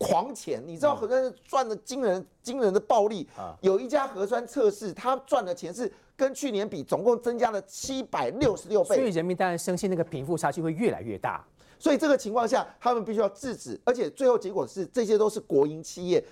[0.00, 8.94] 狂钱，你知道核酸是赚了惊人惊人的暴利啊有一家核酸测试，他赚的钱是跟去年比，总共增加了七百六十六倍。
[8.94, 11.44] 所以人民当然深信那个贫富差距会越来越大。
[11.80, 16.24] 所以这个情况下，他们必须要制止，而且最后结果是这些都是国营企业。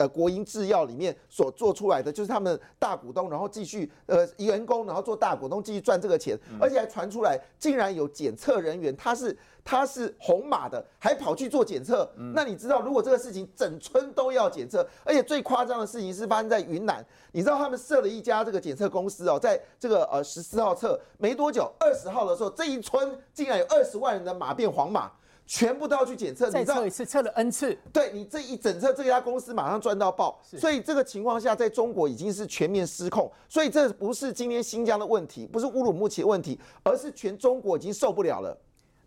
[0.00, 12.10] 呃，国营制药里面所做出来的，就是他们大股东，然后继续呃员工，然后做大股东继续赚这个钱，而且还传出来，竟然有检测人员他是他是红码的，还跑去做检测。
[12.34, 25.12] 那你知道，如果这个事情整村都要检测，而且最夸张的事情是发生在云南，你知道他们设了一家这个检测公司哦，在这个呃十四号测没多久，二十号的时候，这一村竟然有二十万人的马变黄码。
[25.50, 38.56] 全部都要去检测，再你测一次，测了 N 次，对你这一整测，这家公司马上赚到爆，所以这个情况下，在中国已经是全面失控，所以这不是今天新疆的问题，不是乌鲁木齐的问题，而是全中国已经受不了了。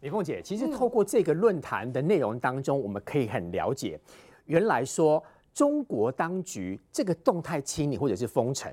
[0.02, 3.98] 李凤姐，其实透过这个论坛的内容当中，我们可以很了解，
[4.44, 8.70] 原来说中国当局这个动态清理或者是封城，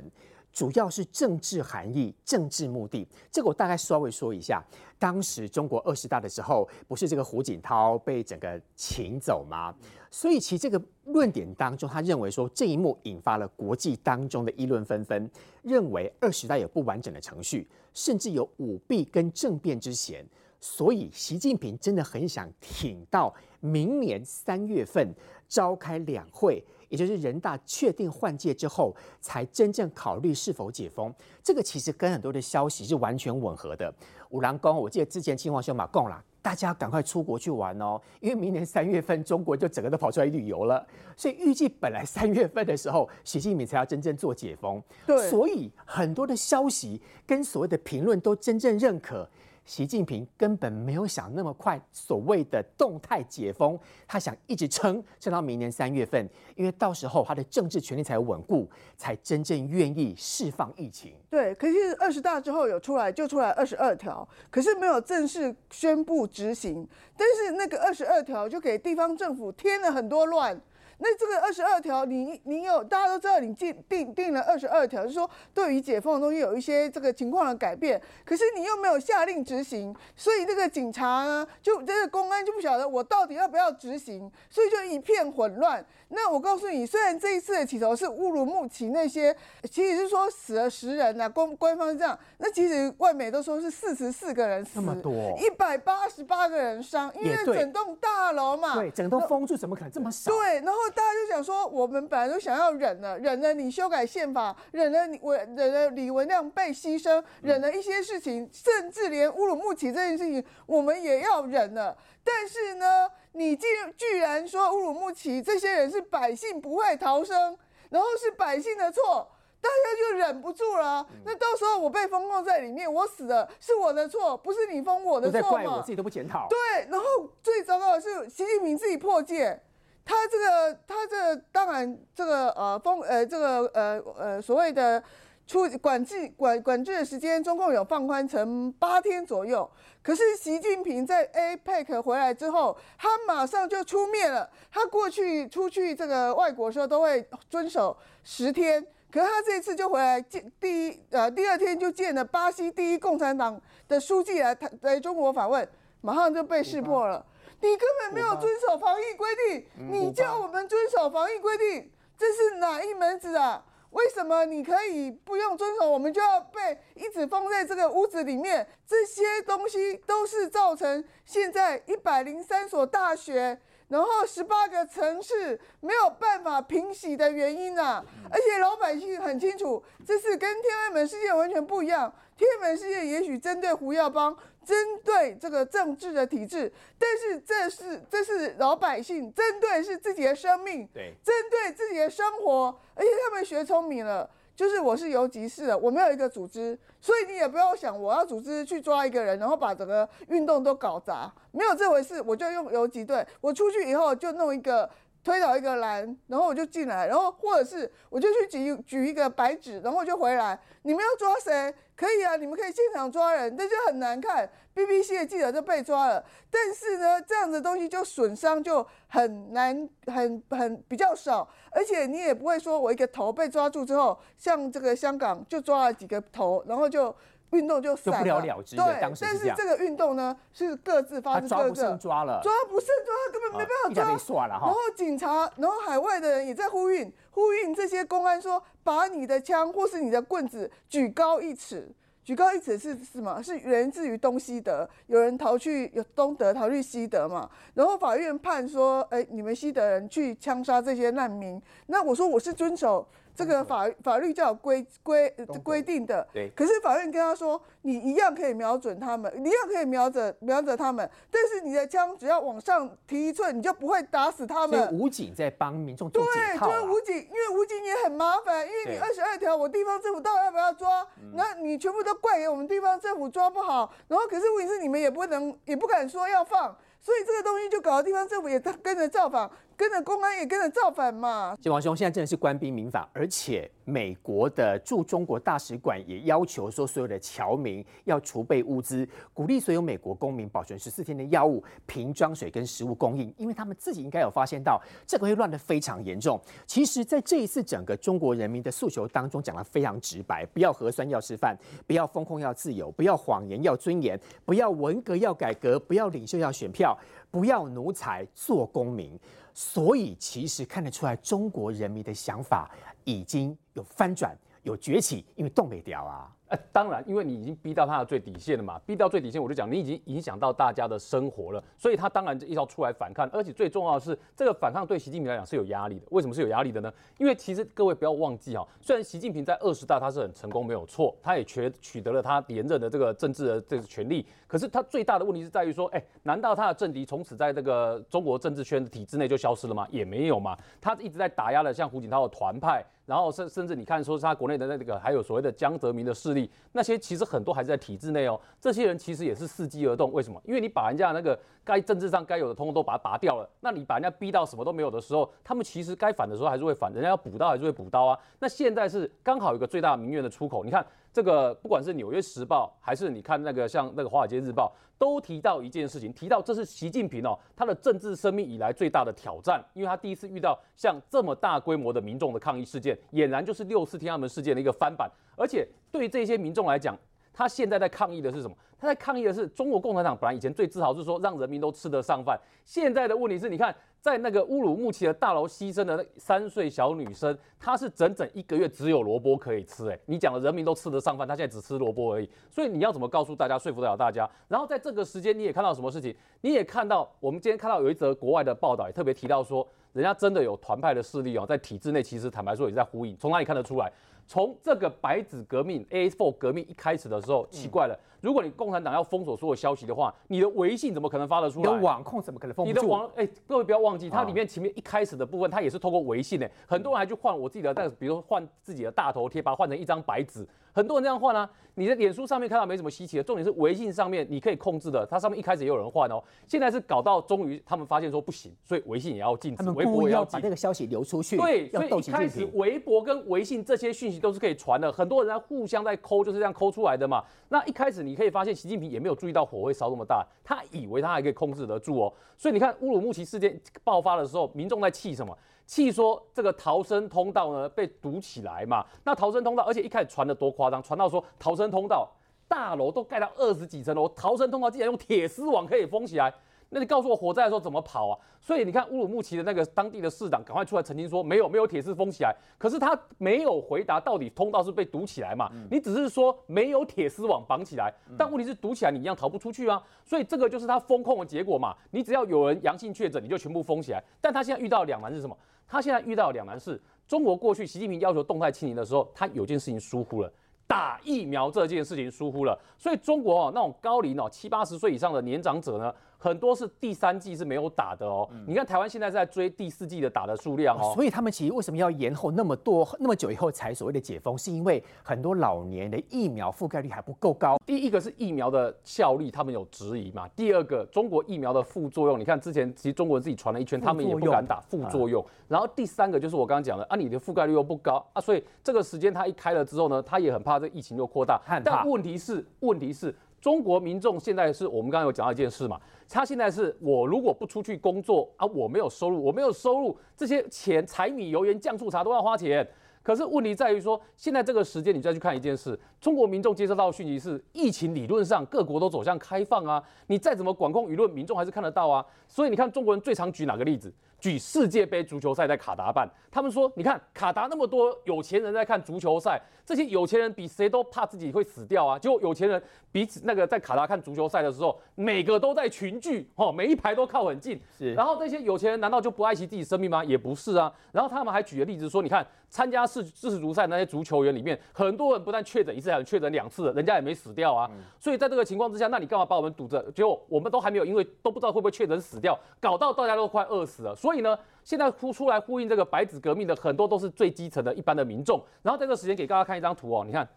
[0.52, 3.06] 主要是政治含义、政治目的。
[3.30, 4.62] 这个我大概稍微说一下。
[4.98, 9.74] 当时中国二十大的时候，不是这个胡锦涛被整个请走吗？
[10.10, 15.30] 所以其实这个论点当中，他认为说这一幕引发了国际当中的议论纷纷，
[15.62, 20.22] 认为二十大有不完整的程序，甚至有舞弊跟政变之嫌。
[20.60, 25.10] 所以习近平真的很想挺到明年三月份
[25.48, 31.12] 召开两会，也就是人大确定换届之后，才真正考虑是否解封。
[31.42, 33.92] 这个其实跟很多的消息是完全吻合的。
[34.28, 40.86] 五郎公，我记得之前清华兄马共啦，大家赶快出国去玩哦，因为明年三月份中国就整个都跑出来旅游了，
[41.16, 44.82] 所以预计本来三月份的时候，习近平才要真正做解封。
[45.06, 49.28] 对，所以很多的消息跟所谓的评论都真正认可。
[49.70, 61.14] 习近平根本没有想那么快，所谓的动态解封，他想一直撑撑到明年三月份，因为到时候他的政治权力才稳固，才真正愿意释放疫情。
[61.30, 66.84] 对，可是二十大之后有出来，就出来二十二条，可是没有正式宣布执行，
[67.16, 70.60] 但是那个二十二条就给地方政府添了很多乱。
[71.02, 85.84] 那这个二十二条，你你有大家都知道，你定定定了二十二条，就是说对于解封的东西有一些这个情况的改变，可是你又没有下令执行，所以这个警察呢，就这个公安就不晓得我到底要不要执行，所以就一片混乱。
[86.10, 89.34] 那我告诉你，虽然这一次的起头是乌鲁木齐那些，
[89.70, 100.32] 其实是说死了十人呐，官官方是这样，那其实外媒都说是四十四个人死，那么多，一百八十八个人伤，因为整栋大楼嘛，对，整栋封住，怎么可能这么少？
[100.32, 113.10] 对，然后大家就想说，我们本来都想要忍了，忍了你修改宪法，忍了你我忍了李文亮被牺牲，忍了一些事情，甚至连乌鲁木齐这件事情，我们也要忍了，但是呢？
[113.32, 117.56] 你竟居然说乌鲁木齐这些人是百姓不会逃生，
[117.88, 119.30] 然后是百姓的错，
[119.60, 121.06] 大家就忍不住了。
[121.24, 125.76] 那到时候我被封控在里面，我死了是我的错，不是你封我的错吗？
[125.76, 126.48] 我自己都不检讨。
[126.48, 126.58] 对，
[126.90, 127.04] 然后
[127.40, 129.62] 最糟糕的是习近平自己破戒，
[130.04, 135.02] 他这个他这当然这个呃封呃这个呃呃所谓的。
[135.46, 139.68] 出管制管管制的时间，中共有放宽成八天左右。
[140.00, 144.48] 可是习近平在 APEC 回来之后，他马上就出面了。
[144.70, 148.80] 他过去出去这个外国时候都会遵守十天，
[149.10, 155.68] 可是他这次就回来见第一呃第二天就见了巴西第一共产党的书记来他来中国访问，
[156.00, 157.24] 马上就被识破了。
[157.60, 163.64] 你根本没有遵守防疫规定，你叫我们遵守防疫规定，这是哪一门子啊？
[163.90, 168.66] 为什么你可以不用遵守，我们就要被一直封在这个屋子里面？
[168.86, 178.02] 这些东西都是造成现在一百零三所大学，然后十八个城市没有办法平息的原因啊！
[178.30, 182.10] 而且老百姓很清楚，这是跟天安门事件完全不一样。
[182.36, 184.34] 天安门事件也许针对胡耀邦。
[184.64, 204.88] 针对这个政治的体制，但是这是这是老百姓针对是自己的生命，对，针对自己的生活，而且他们学聪明了，就是我是游击式的，我没有一个组织，所以你也不要想我要组织去抓一个人，然后把整个运动都搞砸，没有这回事，我就用游击队，我出去以后就弄一个。
[205.22, 210.58] 推倒一个栏，然后我就进来，然后或者是我就去举举一个白纸，然后就回来。
[210.82, 211.74] 你们要抓谁？
[211.94, 214.48] 可以啊，你们可以现场抓人，但就很难看。
[214.74, 227.14] BBC 的记者就被抓了，但是呢，这样的东西就损伤就很难，很很比较少，而且你也不会说我一个头被抓住之后，像这个香港就抓了几个头，然后就。
[227.50, 228.40] 运动就散了，
[228.76, 234.46] 对，但是这个运动呢是各自发，抓不胜抓了，抓不胜抓，他根本没办法抓。
[234.46, 241.90] 然后警察，然后海外的人也在呼吁，呼吁这些公安说，把你的枪或是你的棍子举高一尺，
[242.22, 243.42] 举高一尺是什么？
[243.42, 247.50] 是源自于东西德，有人逃去有东德逃去西德嘛？
[247.74, 253.06] 然后法院判说，哎，你们西德人去枪杀这些难民，那我说我是遵守。
[253.34, 256.50] 这个法法律叫规规规定的，对。
[256.54, 264.92] 可是法院跟他说，你一样可以瞄准他们，一样可以瞄准瞄准他们，但是你的枪只要往上提一寸，你就不会打死他们。
[264.92, 271.06] 武警在帮民众做对，就是武警，因为武警也很麻烦，因为你二十二条，我地方政府到底要不要抓？
[271.34, 279.50] 那你全部都怪给我们地方政府抓不好，然后可是问题是你们也不能也不敢说要放，所以这个东西就搞得地方政府也跟着造访。
[279.80, 281.56] 跟着公安也跟着造反嘛！
[281.58, 296.38] 金王兄现在真的是官兵民反，而且美国的驻中国大使馆也要求说，所有的侨民要储备物资，鼓励所有美国公民保存十四天的药物、瓶装水跟食物供应，因为他们自己应该有发现到这个会乱得非常严重。
[296.66, 301.56] 其实，在这一次整个中国人民的诉求当中，讲得非常直白：不要核酸要吃饭，
[301.86, 306.94] 不要风控要自由，不要谎言要尊严，不要文革要改革，不要领袖要选票，
[307.30, 309.18] 不要奴才做公民。
[309.54, 312.70] 所以，其实看得出来，中国人民的想法
[313.04, 316.34] 已经有翻转，有崛起，因为东北调啊。
[316.50, 326.06] 呃，当然，因为你已经逼到他的最底线了嘛，逼到最底线，我就讲你已经影响到大家的生活了，所以他当然就要出来反抗，而且最重要的是，这个反抗对习近平来讲是有压力的。
[326.10, 326.92] 为什么是有压力的呢？
[327.18, 339.86] 因为其实各位不要忘记哈，虽然习近平在二十大他是很成功，没有错，他也取取得了他连任的这个政治的这个权利，可是他最大的问题是在于说，哎，难道他的政敌从此在这个中国政治圈的体制内就消失了吗？
[339.88, 342.84] 也没有嘛，他一直在打压了像胡锦涛的团派。
[343.10, 348.40] 然后甚甚至你看，说是他国内的那个还有所谓的江泽民的势力，那些其实很多还是在体制内哦。
[348.60, 350.40] 这些人其实也是伺机而动，为什么？
[350.44, 358.16] 因为你把人家那个该政治上该有的通通都把它拔掉了，那你把人家逼到什么都没有的时候，他们其实该反的时候还是会反，人家要补刀还是会补刀啊。
[358.38, 360.86] 那现在是刚好有个最大民怨的出口，你看。
[361.12, 375.10] 这个不管是《纽约时报》还是你看那个像那个《华尔街日报》，都提到一件事情，提到这是习近平哦他的政治生命以来最大的挑战，因为他第一次遇到像这么大规模的民众的抗议事件，俨然就是六四天安门事件的一个翻版。
[375.36, 376.96] 而且对这些民众来讲，
[377.32, 378.56] 他现在在抗议的是什么？
[378.78, 383.74] 他在抗议的是中国共产党本来以前最自豪是说让人民都吃得上饭，现在的问题是你看。
[384.02, 389.90] 在那个乌鲁木齐的大楼牺牲的那三岁小女生，她是整整一个月只有萝卜可以吃。
[389.90, 392.26] 哎，你讲的人民都吃得上饭，她现在只吃萝卜而已。
[392.50, 394.26] 所以你要怎么告诉大家，说服得了大家？
[394.48, 396.16] 然后在这个时间，你也看到什么事情？
[396.40, 403.14] 你也看到我们今天看到有一则国外的报道，也特别提到说，人家真的有团派的势力哦，在体制内其实坦白说也在呼应。
[403.18, 403.92] 从哪里看得出来？
[404.30, 407.98] 从这个白纸革命 A4 革命一开始的时候，奇怪了。
[408.20, 411.70] 如果你共产党要封锁所有消息的话，你的微信怎么可能发得出来？
[411.70, 412.66] 你的网控怎么可能封？
[412.66, 416.50] 你的网哎，各位不要忘记，它里面前面一开始的部分，它也是透过微信的。
[416.66, 420.46] 很多人还去换我自己的，但比如说换自己的大头贴，把它换成一张白纸。
[420.72, 421.48] 很多人这样换啊。
[421.74, 426.22] 你的脸书上面看到没什么稀奇的，重点是微信上面你可以控制的，它上面一开始也有人换哦。
[426.46, 431.38] 现在是搞到终于他们发现说不行，所以微信也要禁止，微博也要把那个消息流出去。
[431.38, 437.24] 对，所以一开始微博跟微信这些讯息都是可以传的，很多人在互相在抠，就是这样抠出来的嘛。
[437.50, 438.90] 那一开始你可以发现习近平。
[438.90, 442.12] 也没有注意到火会烧这么大，他以为他还可以控制得住哦。
[442.36, 445.36] 所以你看乌鲁木齐事件爆发的时候，民众在气什么？
[445.64, 448.84] 气说这个逃生通道呢被堵起来嘛。
[449.04, 452.10] 那逃生通道，而且一开始传的多夸张，传到说逃生通道
[452.48, 456.34] 大楼都盖到二十几层楼，逃生通道竟然用铁丝网可以封起来。
[456.72, 458.18] 那你告诉我火灾的时候怎么跑啊？
[458.40, 465.50] 所以你看乌鲁木齐的那个当地的市长赶快出来澄清说没有没有铁丝封起来，可是他没有回答到底通道是被堵起来嘛？
[465.68, 469.82] 你只是说没有铁丝网绑起来，但问题是堵起来你一样逃不出去啊！
[470.04, 471.74] 所以这个就是他封控的结果嘛？
[471.90, 474.00] 你只要有人阳性确诊，你就全部封起来。
[474.20, 475.36] 但他现在遇到两难是什么？
[475.66, 480.32] 他现在遇到两难是中国过去习近平要求动态清零的时候，他有件事情疏忽了，
[480.68, 485.92] 打疫苗这件事情疏忽了，所以中国哦那种高龄哦七八十岁以上的年长者呢。
[486.22, 497.56] 很多是第三季是没有打的哦，你看台湾现在在追第四季的打的数量哦，所以他们其实为什么要延后那么多那么久以后才所谓的解封，是因为很多老年的疫苗覆盖率还不够高。
[497.64, 500.28] 第一个是疫苗的效力，他们有质疑嘛。
[500.36, 505.24] 第二个，中国疫苗的副作用，你看之前其实中国人自己传了一圈，他们也不敢打副作用。
[505.48, 511.40] 然后第三个就是我刚刚讲的啊，你的覆盖率又不高啊，所以这个时间他一开了之后呢，他也很怕这疫情又扩大。
[511.64, 513.14] 但问题是，问题是。
[513.40, 522.68] 中国民众现在是我们刚刚有讲到一件事嘛，他现在是我如果不出去工作啊，我没有收入，我没有收入，这些钱柴米油盐酱醋茶都要花钱。
[523.02, 532.04] 可是问题在于说，现在这个时间你再去看一件事，中国民众接收到讯息是疫情理论上各国都走向开放啊，你再怎么管控舆论，民众还是看得到啊。
[532.28, 533.90] 所以你看中国人最常举哪个例子？
[534.20, 541.98] 举世界杯足球赛在卡达办，他们说，你看卡达那么多有钱人在看足球赛，这些有钱人比谁都怕自己会死掉啊。
[541.98, 542.62] 结果有钱人
[542.92, 547.58] 彼此那个在卡达看足球赛的时候，每个都在群聚，哦，每一排都靠很近。
[547.78, 550.04] 是，然后这些有钱人难道就不爱惜自己生命吗？
[550.04, 550.72] 也不是啊。
[550.92, 557.70] 然后他们还举了例子说，你看参加世世足赛那些足球员里面，很多人不但确诊一次，还确诊两次，人家也没死掉啊。
[557.98, 559.80] 所以在这个情况之下，那你干嘛把我们堵着？
[559.92, 563.94] 结果我们都还没有，因为都不知道会不会确诊死掉，搞到大家都快饿死了。
[563.94, 564.36] 所以呢？
[564.62, 568.40] 现在呼出来呼应这个白纸革命的很多都是最基层的一般的民众。
[568.62, 570.28] 然后在这个时间给大家看一张图哦，你看，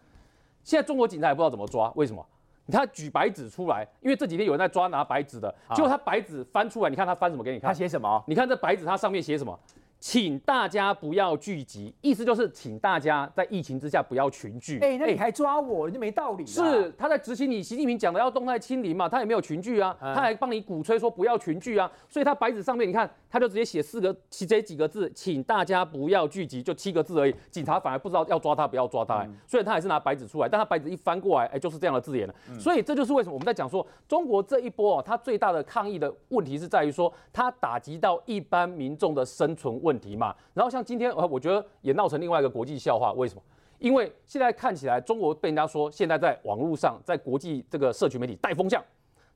[0.62, 2.24] 现在中国警察也不知道怎么抓，为什么？
[2.72, 7.68] 他举白纸出来，因为这几天有人在抓拿白纸的，结果他白纸翻出来，你看他翻什么给你看？
[7.68, 8.24] 他写什么？
[8.26, 9.58] 你看这白纸，它上面写什么？
[10.06, 14.78] 请大家不要聚集，意思就是请大家在疫情之下不要群聚。
[14.80, 16.44] 哎，那你还抓我，你就没道理。
[16.44, 19.08] 是他在执行你习近平讲的要动态清零嘛？
[19.08, 21.90] 他也没有群聚啊，他还帮你鼓吹说不要群聚啊。
[22.06, 27.34] 所以他白纸上面你看，他就直接写四个这几个字，请大家不要聚集，就七个字而已。
[27.50, 32.34] 警察反而不知道要抓他不要抓他，所以他还是拿白纸出来，但他白纸一翻过来，哎，就是这样的字眼了。
[32.60, 40.74] 所以这就是为什么我们在讲说，中国这一波啊，它最大的抗议的问题是在于说，它打击到一般民众的生存问题嘛，然后。
[40.74, 43.12] 像今天，呃，我觉得也闹成另外一个国际笑话。
[43.12, 43.42] 为什么？
[43.78, 48.82] 因为现在看起来中国被人家说现在在网络上，在国际这个社群媒体带风向。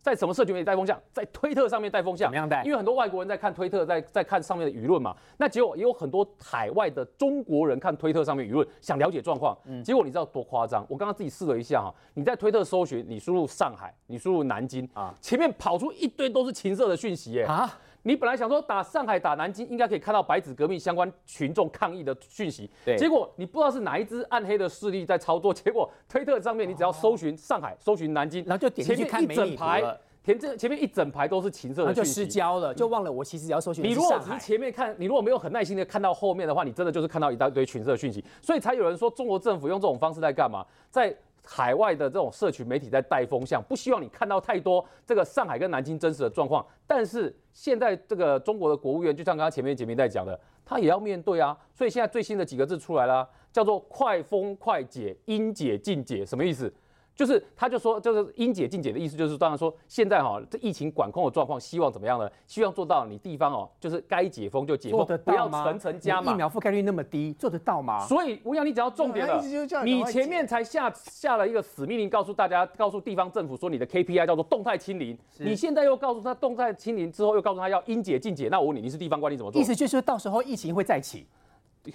[0.00, 1.00] 在什么社群媒体带风向？
[1.12, 2.64] 在推特上面带风向，怎么样带？
[2.64, 5.14] 因为很多外国人在看推特，在在看上面的舆论嘛。
[5.36, 9.56] 那结果也有很多海外的中国人看推特上面舆论，想了解状况。
[9.66, 10.84] 嗯，结果你知道多夸张？
[10.88, 17.78] 我刚刚自己试了一下哈，你在推特搜寻，你输入上海，你输入南京啊，前面跑出一堆都是情色的讯息耶啊！
[18.08, 30.00] 你本来想说打上海打南京，应该可以看到白纸革命相关群众抗议的讯息，对，结果你不知道是哪一支暗黑的势力在操作，结果推特上面你只要搜寻上海，搜寻南京，然后就点进去看美女了。
[30.24, 33.84] 前这前面一整排都是情色的就失焦了，就忘了我其实要搜寻。
[33.84, 38.24] 你如果只是前面看，你如果没有很耐心的看到后面的话，你真的就是看到一大堆情色讯息。
[38.40, 40.64] 所以才有人说中国政府用这种方式在干嘛？
[40.90, 41.14] 在
[41.50, 46.64] 海外的这种社群媒体在带风向，不希望你看到太多这个上海跟南京真实的状况。
[46.86, 51.56] 但是现在这个中国的国务院，就像刚刚前面姐妹在讲的，他也要面对啊。
[51.72, 56.70] 所以现在最新的几个字出来了，叫做“快封快解，应解尽解”，什么意思？
[57.18, 62.30] 就是，他就说，就是应解尽解的意思，就是当然说，现在哈这疫情管控的状况，希望怎么样呢？
[62.46, 66.32] 希望做到你地方哦，就是该解封就解封，不要层层加码。
[66.32, 68.06] 疫苗覆盖率那么低，做得到吗？
[68.06, 69.42] 所以吴阳，你只要重点了，
[69.84, 79.60] 你前面才下下了一个死命令，告诉大家，告诉地方政府说你的 KPI 叫做动态清零，你现在又告诉他动态清零之后，又告诉他要应解尽解，那我问你，你是地方官，你怎么做？
[79.60, 81.26] 意思就是到时候疫情会再起。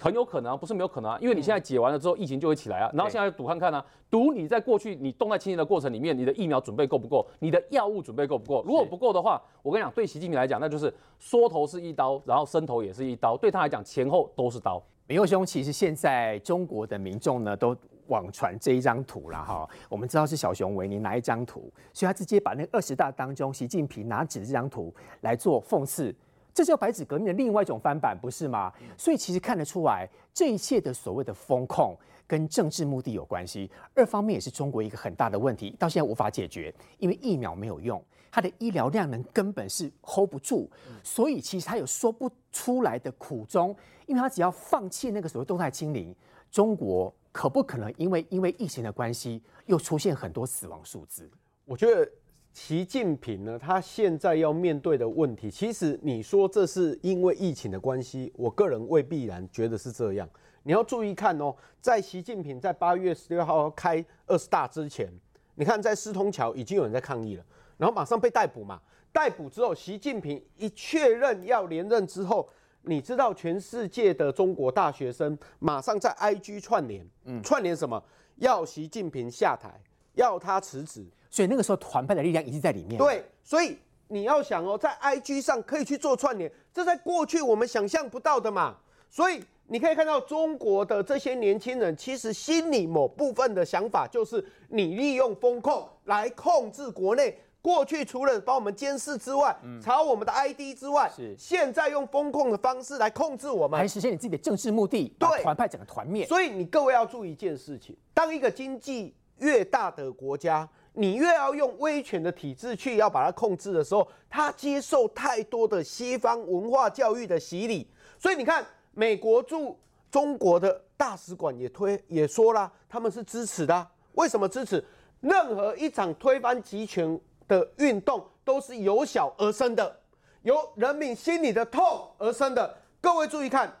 [0.00, 2.90] 很有可能啊，不是没有可能啊，因为你现在解完了之后，疫情就会起来啊。
[2.94, 8.62] 然后现在赌看看啊，赌你在过去你动态清零的过程里面，你的疫苗准备够不够，你的药物准备够不够。
[8.64, 14.82] 如果不够的话，我跟你讲，对习近平来讲，那就是缩头是一刀，然后伸头也是一刀，对他来讲前后都是刀。
[15.06, 17.76] 明佑兄，其实现在中国的民众呢都
[18.08, 26.14] 网传这一张图了哈，我们知道是小熊维尼拿一张图，所以他直接把那二十大当中习近平拿纸这张图来做讽刺。
[26.54, 28.72] 这叫白纸革命的另外一种翻版，不是吗？
[28.96, 31.96] 所以其实看得出来，这一切的所谓的风控
[32.28, 33.68] 跟政治目的有关系。
[33.92, 38.00] 二方面也是中国一个很大的问题，到现在无法解决，因为疫苗没有用，
[38.30, 40.70] 它的医疗量能根本是 hold 不住，
[41.02, 43.74] 所以其实它有说不出来的苦衷。
[44.06, 46.14] 因为它只要放弃那个所谓动态清零，
[46.52, 51.28] 中国可不可能因为因为疫情的关系，又出现很多死亡数字？
[51.64, 52.08] 我觉得。
[52.54, 60.26] 习近平呢，他现在要面对的问题，其实你说这是因为疫情的关系，我个人未必然觉得是这样。
[60.62, 65.12] 你要注意看哦，在习近平在八月十六号开二十大之前，
[65.56, 67.44] 你看在四通桥已经有人在抗议了，
[67.76, 68.80] 然后马上被逮捕嘛。
[69.12, 72.48] 逮捕之后，习近平一确认要连任之后，
[72.82, 78.00] 你知道全世界的中国大学生马上在 IG 串联，嗯，串联什么？
[78.36, 79.80] 要习近平下台，
[80.14, 81.04] 要他辞职。
[81.34, 82.96] 所以那个时候团派的力量已经在里面。
[82.96, 83.76] 对，所以
[84.06, 88.76] 你要想哦，在 IG 上可以去做串联，这在过去我们想象不到的嘛。
[89.10, 97.36] 所以你可以看到中国的这些年轻人，其实心里某部分的想法就是，你利用风控来控制国内。
[97.60, 106.26] 过去除了帮我们监视之外，查我们的 ID 之外，是现在用风控的方式来控制我们，来实现你自己的政治目的，对团派整个团灭。
[106.26, 110.68] 所以你各位要注意一件事情：当一个经济越大的国家。
[110.96, 117.84] 你越要用威权的体制去要把它控制的时候，他接受太多的西方文化教育的洗礼，
[118.16, 119.76] 所以你看，美国驻
[120.08, 123.86] 中国的大使馆也推也说了，他们是支持的。
[124.12, 124.84] 为什么支持？
[125.20, 130.00] 任何一场推翻集权的运动都是由小而生的，
[130.42, 132.72] 由人民心里的痛而生的。
[133.00, 133.80] 各位注意看，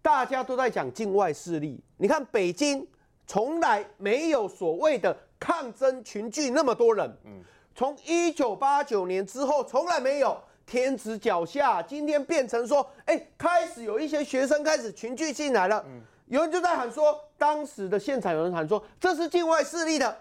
[0.00, 2.88] 大家都在讲境外势力，你看北京
[3.26, 5.14] 从来没有所谓的。
[5.38, 7.42] 抗争群聚那么多人，嗯，
[7.74, 10.36] 从一九八九年之后从来没有
[10.66, 20.16] 天子脚下，今天变成说，哎，开始有一些学生开始群聚进来了，嗯，有人就在喊说，当时的现场有人喊说这是境外势力的，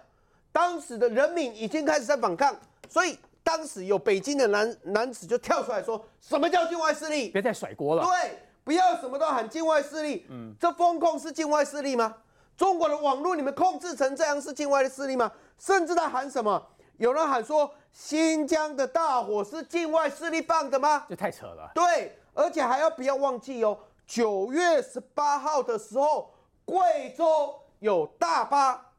[0.52, 2.56] 当时的人民已经开始在反抗，
[2.88, 7.30] 所以当时有北京的男男子就跳出来说，什么叫境外势力？
[7.30, 12.16] 别再甩锅了，对，不要什么都喊境外势力，嗯，这风控是境外势力吗？
[12.58, 15.32] 中国的网络你们控制成这样是境外的势力吗？
[15.60, 16.68] 甚至在喊什么？
[16.98, 21.06] 有人喊说新疆的大火是境外势力放的吗？
[21.08, 21.70] 这太扯了。
[21.76, 23.78] 对，而且还要不要忘记哦？
[24.08, 26.34] 九月十八号的时候，
[26.66, 28.94] 贵州有大巴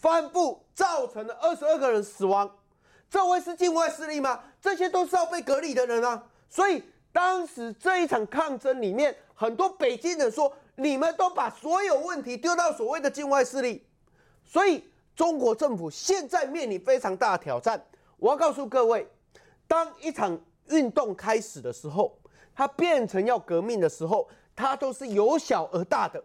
[0.00, 2.50] 翻覆，造成了二十二个人死亡，
[3.08, 4.40] 这会是境外势力吗？
[4.60, 6.24] 这些都是要被隔离的人啊！
[6.48, 6.82] 所以
[7.12, 10.52] 当时这一场抗争里面，很多北京人说。
[10.80, 13.84] 你们都把所有问题丢到所谓的境外势力，
[14.46, 14.82] 所以
[15.14, 17.84] 中国政府现在面临非常大的挑战。
[18.16, 19.06] 我要告诉各位，
[19.68, 22.18] 当一场运动开始的时候，
[22.54, 24.26] 它变成要革命的时候，
[24.56, 26.22] 它都是由小而大的。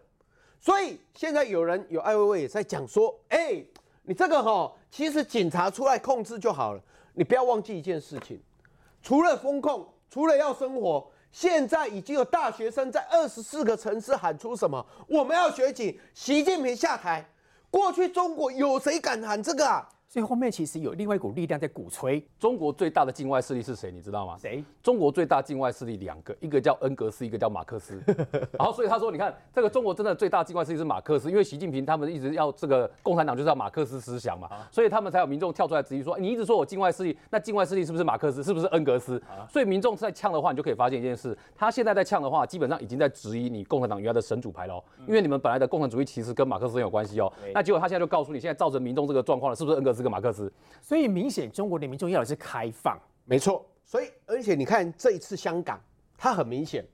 [0.58, 3.62] 所以现在有人有艾薇薇也在讲说，哎，
[4.04, 6.82] 你这个哈，其实警察出来控制就好了。
[7.12, 8.42] 你不要忘记一件事情，
[9.02, 14.82] 除了风控，除了要生活，现在已经有大学生在二十四个城市喊出什么？
[15.06, 17.22] 我们要学警，习近平下台。
[17.70, 19.86] 过去中国有谁敢喊这个啊？
[20.08, 22.24] 所以后面其实有另外一股力量在鼓吹。
[22.38, 23.90] 中国最大的境外势力是谁？
[23.90, 24.36] 你知道吗？
[24.38, 24.64] 谁？
[24.80, 28.00] 中国最大境外势力两个，一个叫恩格斯，一个叫马克思。
[28.56, 38.44] 然后所以他说，你看这个中国真的最大境外势力是马克思，因为习近平他们一直要这个共产党就是要马克思思想嘛，所以他们才有民众跳出来质疑说，你一直说我境外势力，那境外势力是不是马克思？
[38.44, 39.20] 是不是恩格斯？
[39.50, 47.32] 所以民众在呛的话，你就可以发现一件事，他现在在呛的话，基本上已经在质疑你共产党原来的神主牌喽，因为你们本来的共产主义其实跟马克思很有关系哦。
[47.52, 50.52] 那结果他现在就告诉你，现在造成民众这个状况了，是不是恩格斯跟马克思？
[50.80, 53.66] 所以明显中国的民众要的是开放，没错。
[53.84, 55.80] 所以而且你看这一次香港，
[56.16, 56.84] 它很明显，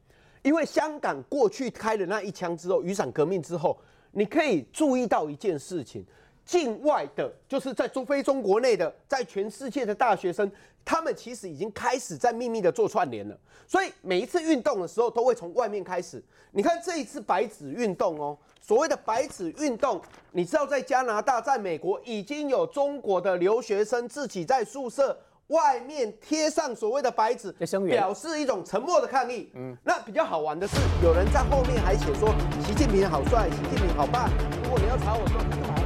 [0.42, 3.78] 因为香港过去开了那一枪之后，雨伞革命之后，
[4.12, 6.02] 你可以注意到一件事情，
[6.46, 10.50] 境外的，就是在中非中国内的，在全世界的大学生，
[10.86, 13.38] 他们其实已经开始在秘密的做串联了。
[13.66, 16.22] 所以每一次运动的时候，都会从外面开始。
[16.50, 18.38] 你看这一次白纸运动哦。
[18.62, 20.00] 所谓的白纸运动，
[20.30, 27.52] 你知道在加拿大、在美国已经有中国的留学生自己在宿舍外面贴上所谓的白纸，
[27.90, 29.50] 表示一种沉默的抗议。
[29.54, 32.32] 嗯，那比较好玩的是，有人在后面还写说
[32.64, 34.30] 习近平好帅，习近平好棒。
[34.62, 35.81] 如果你要查我说。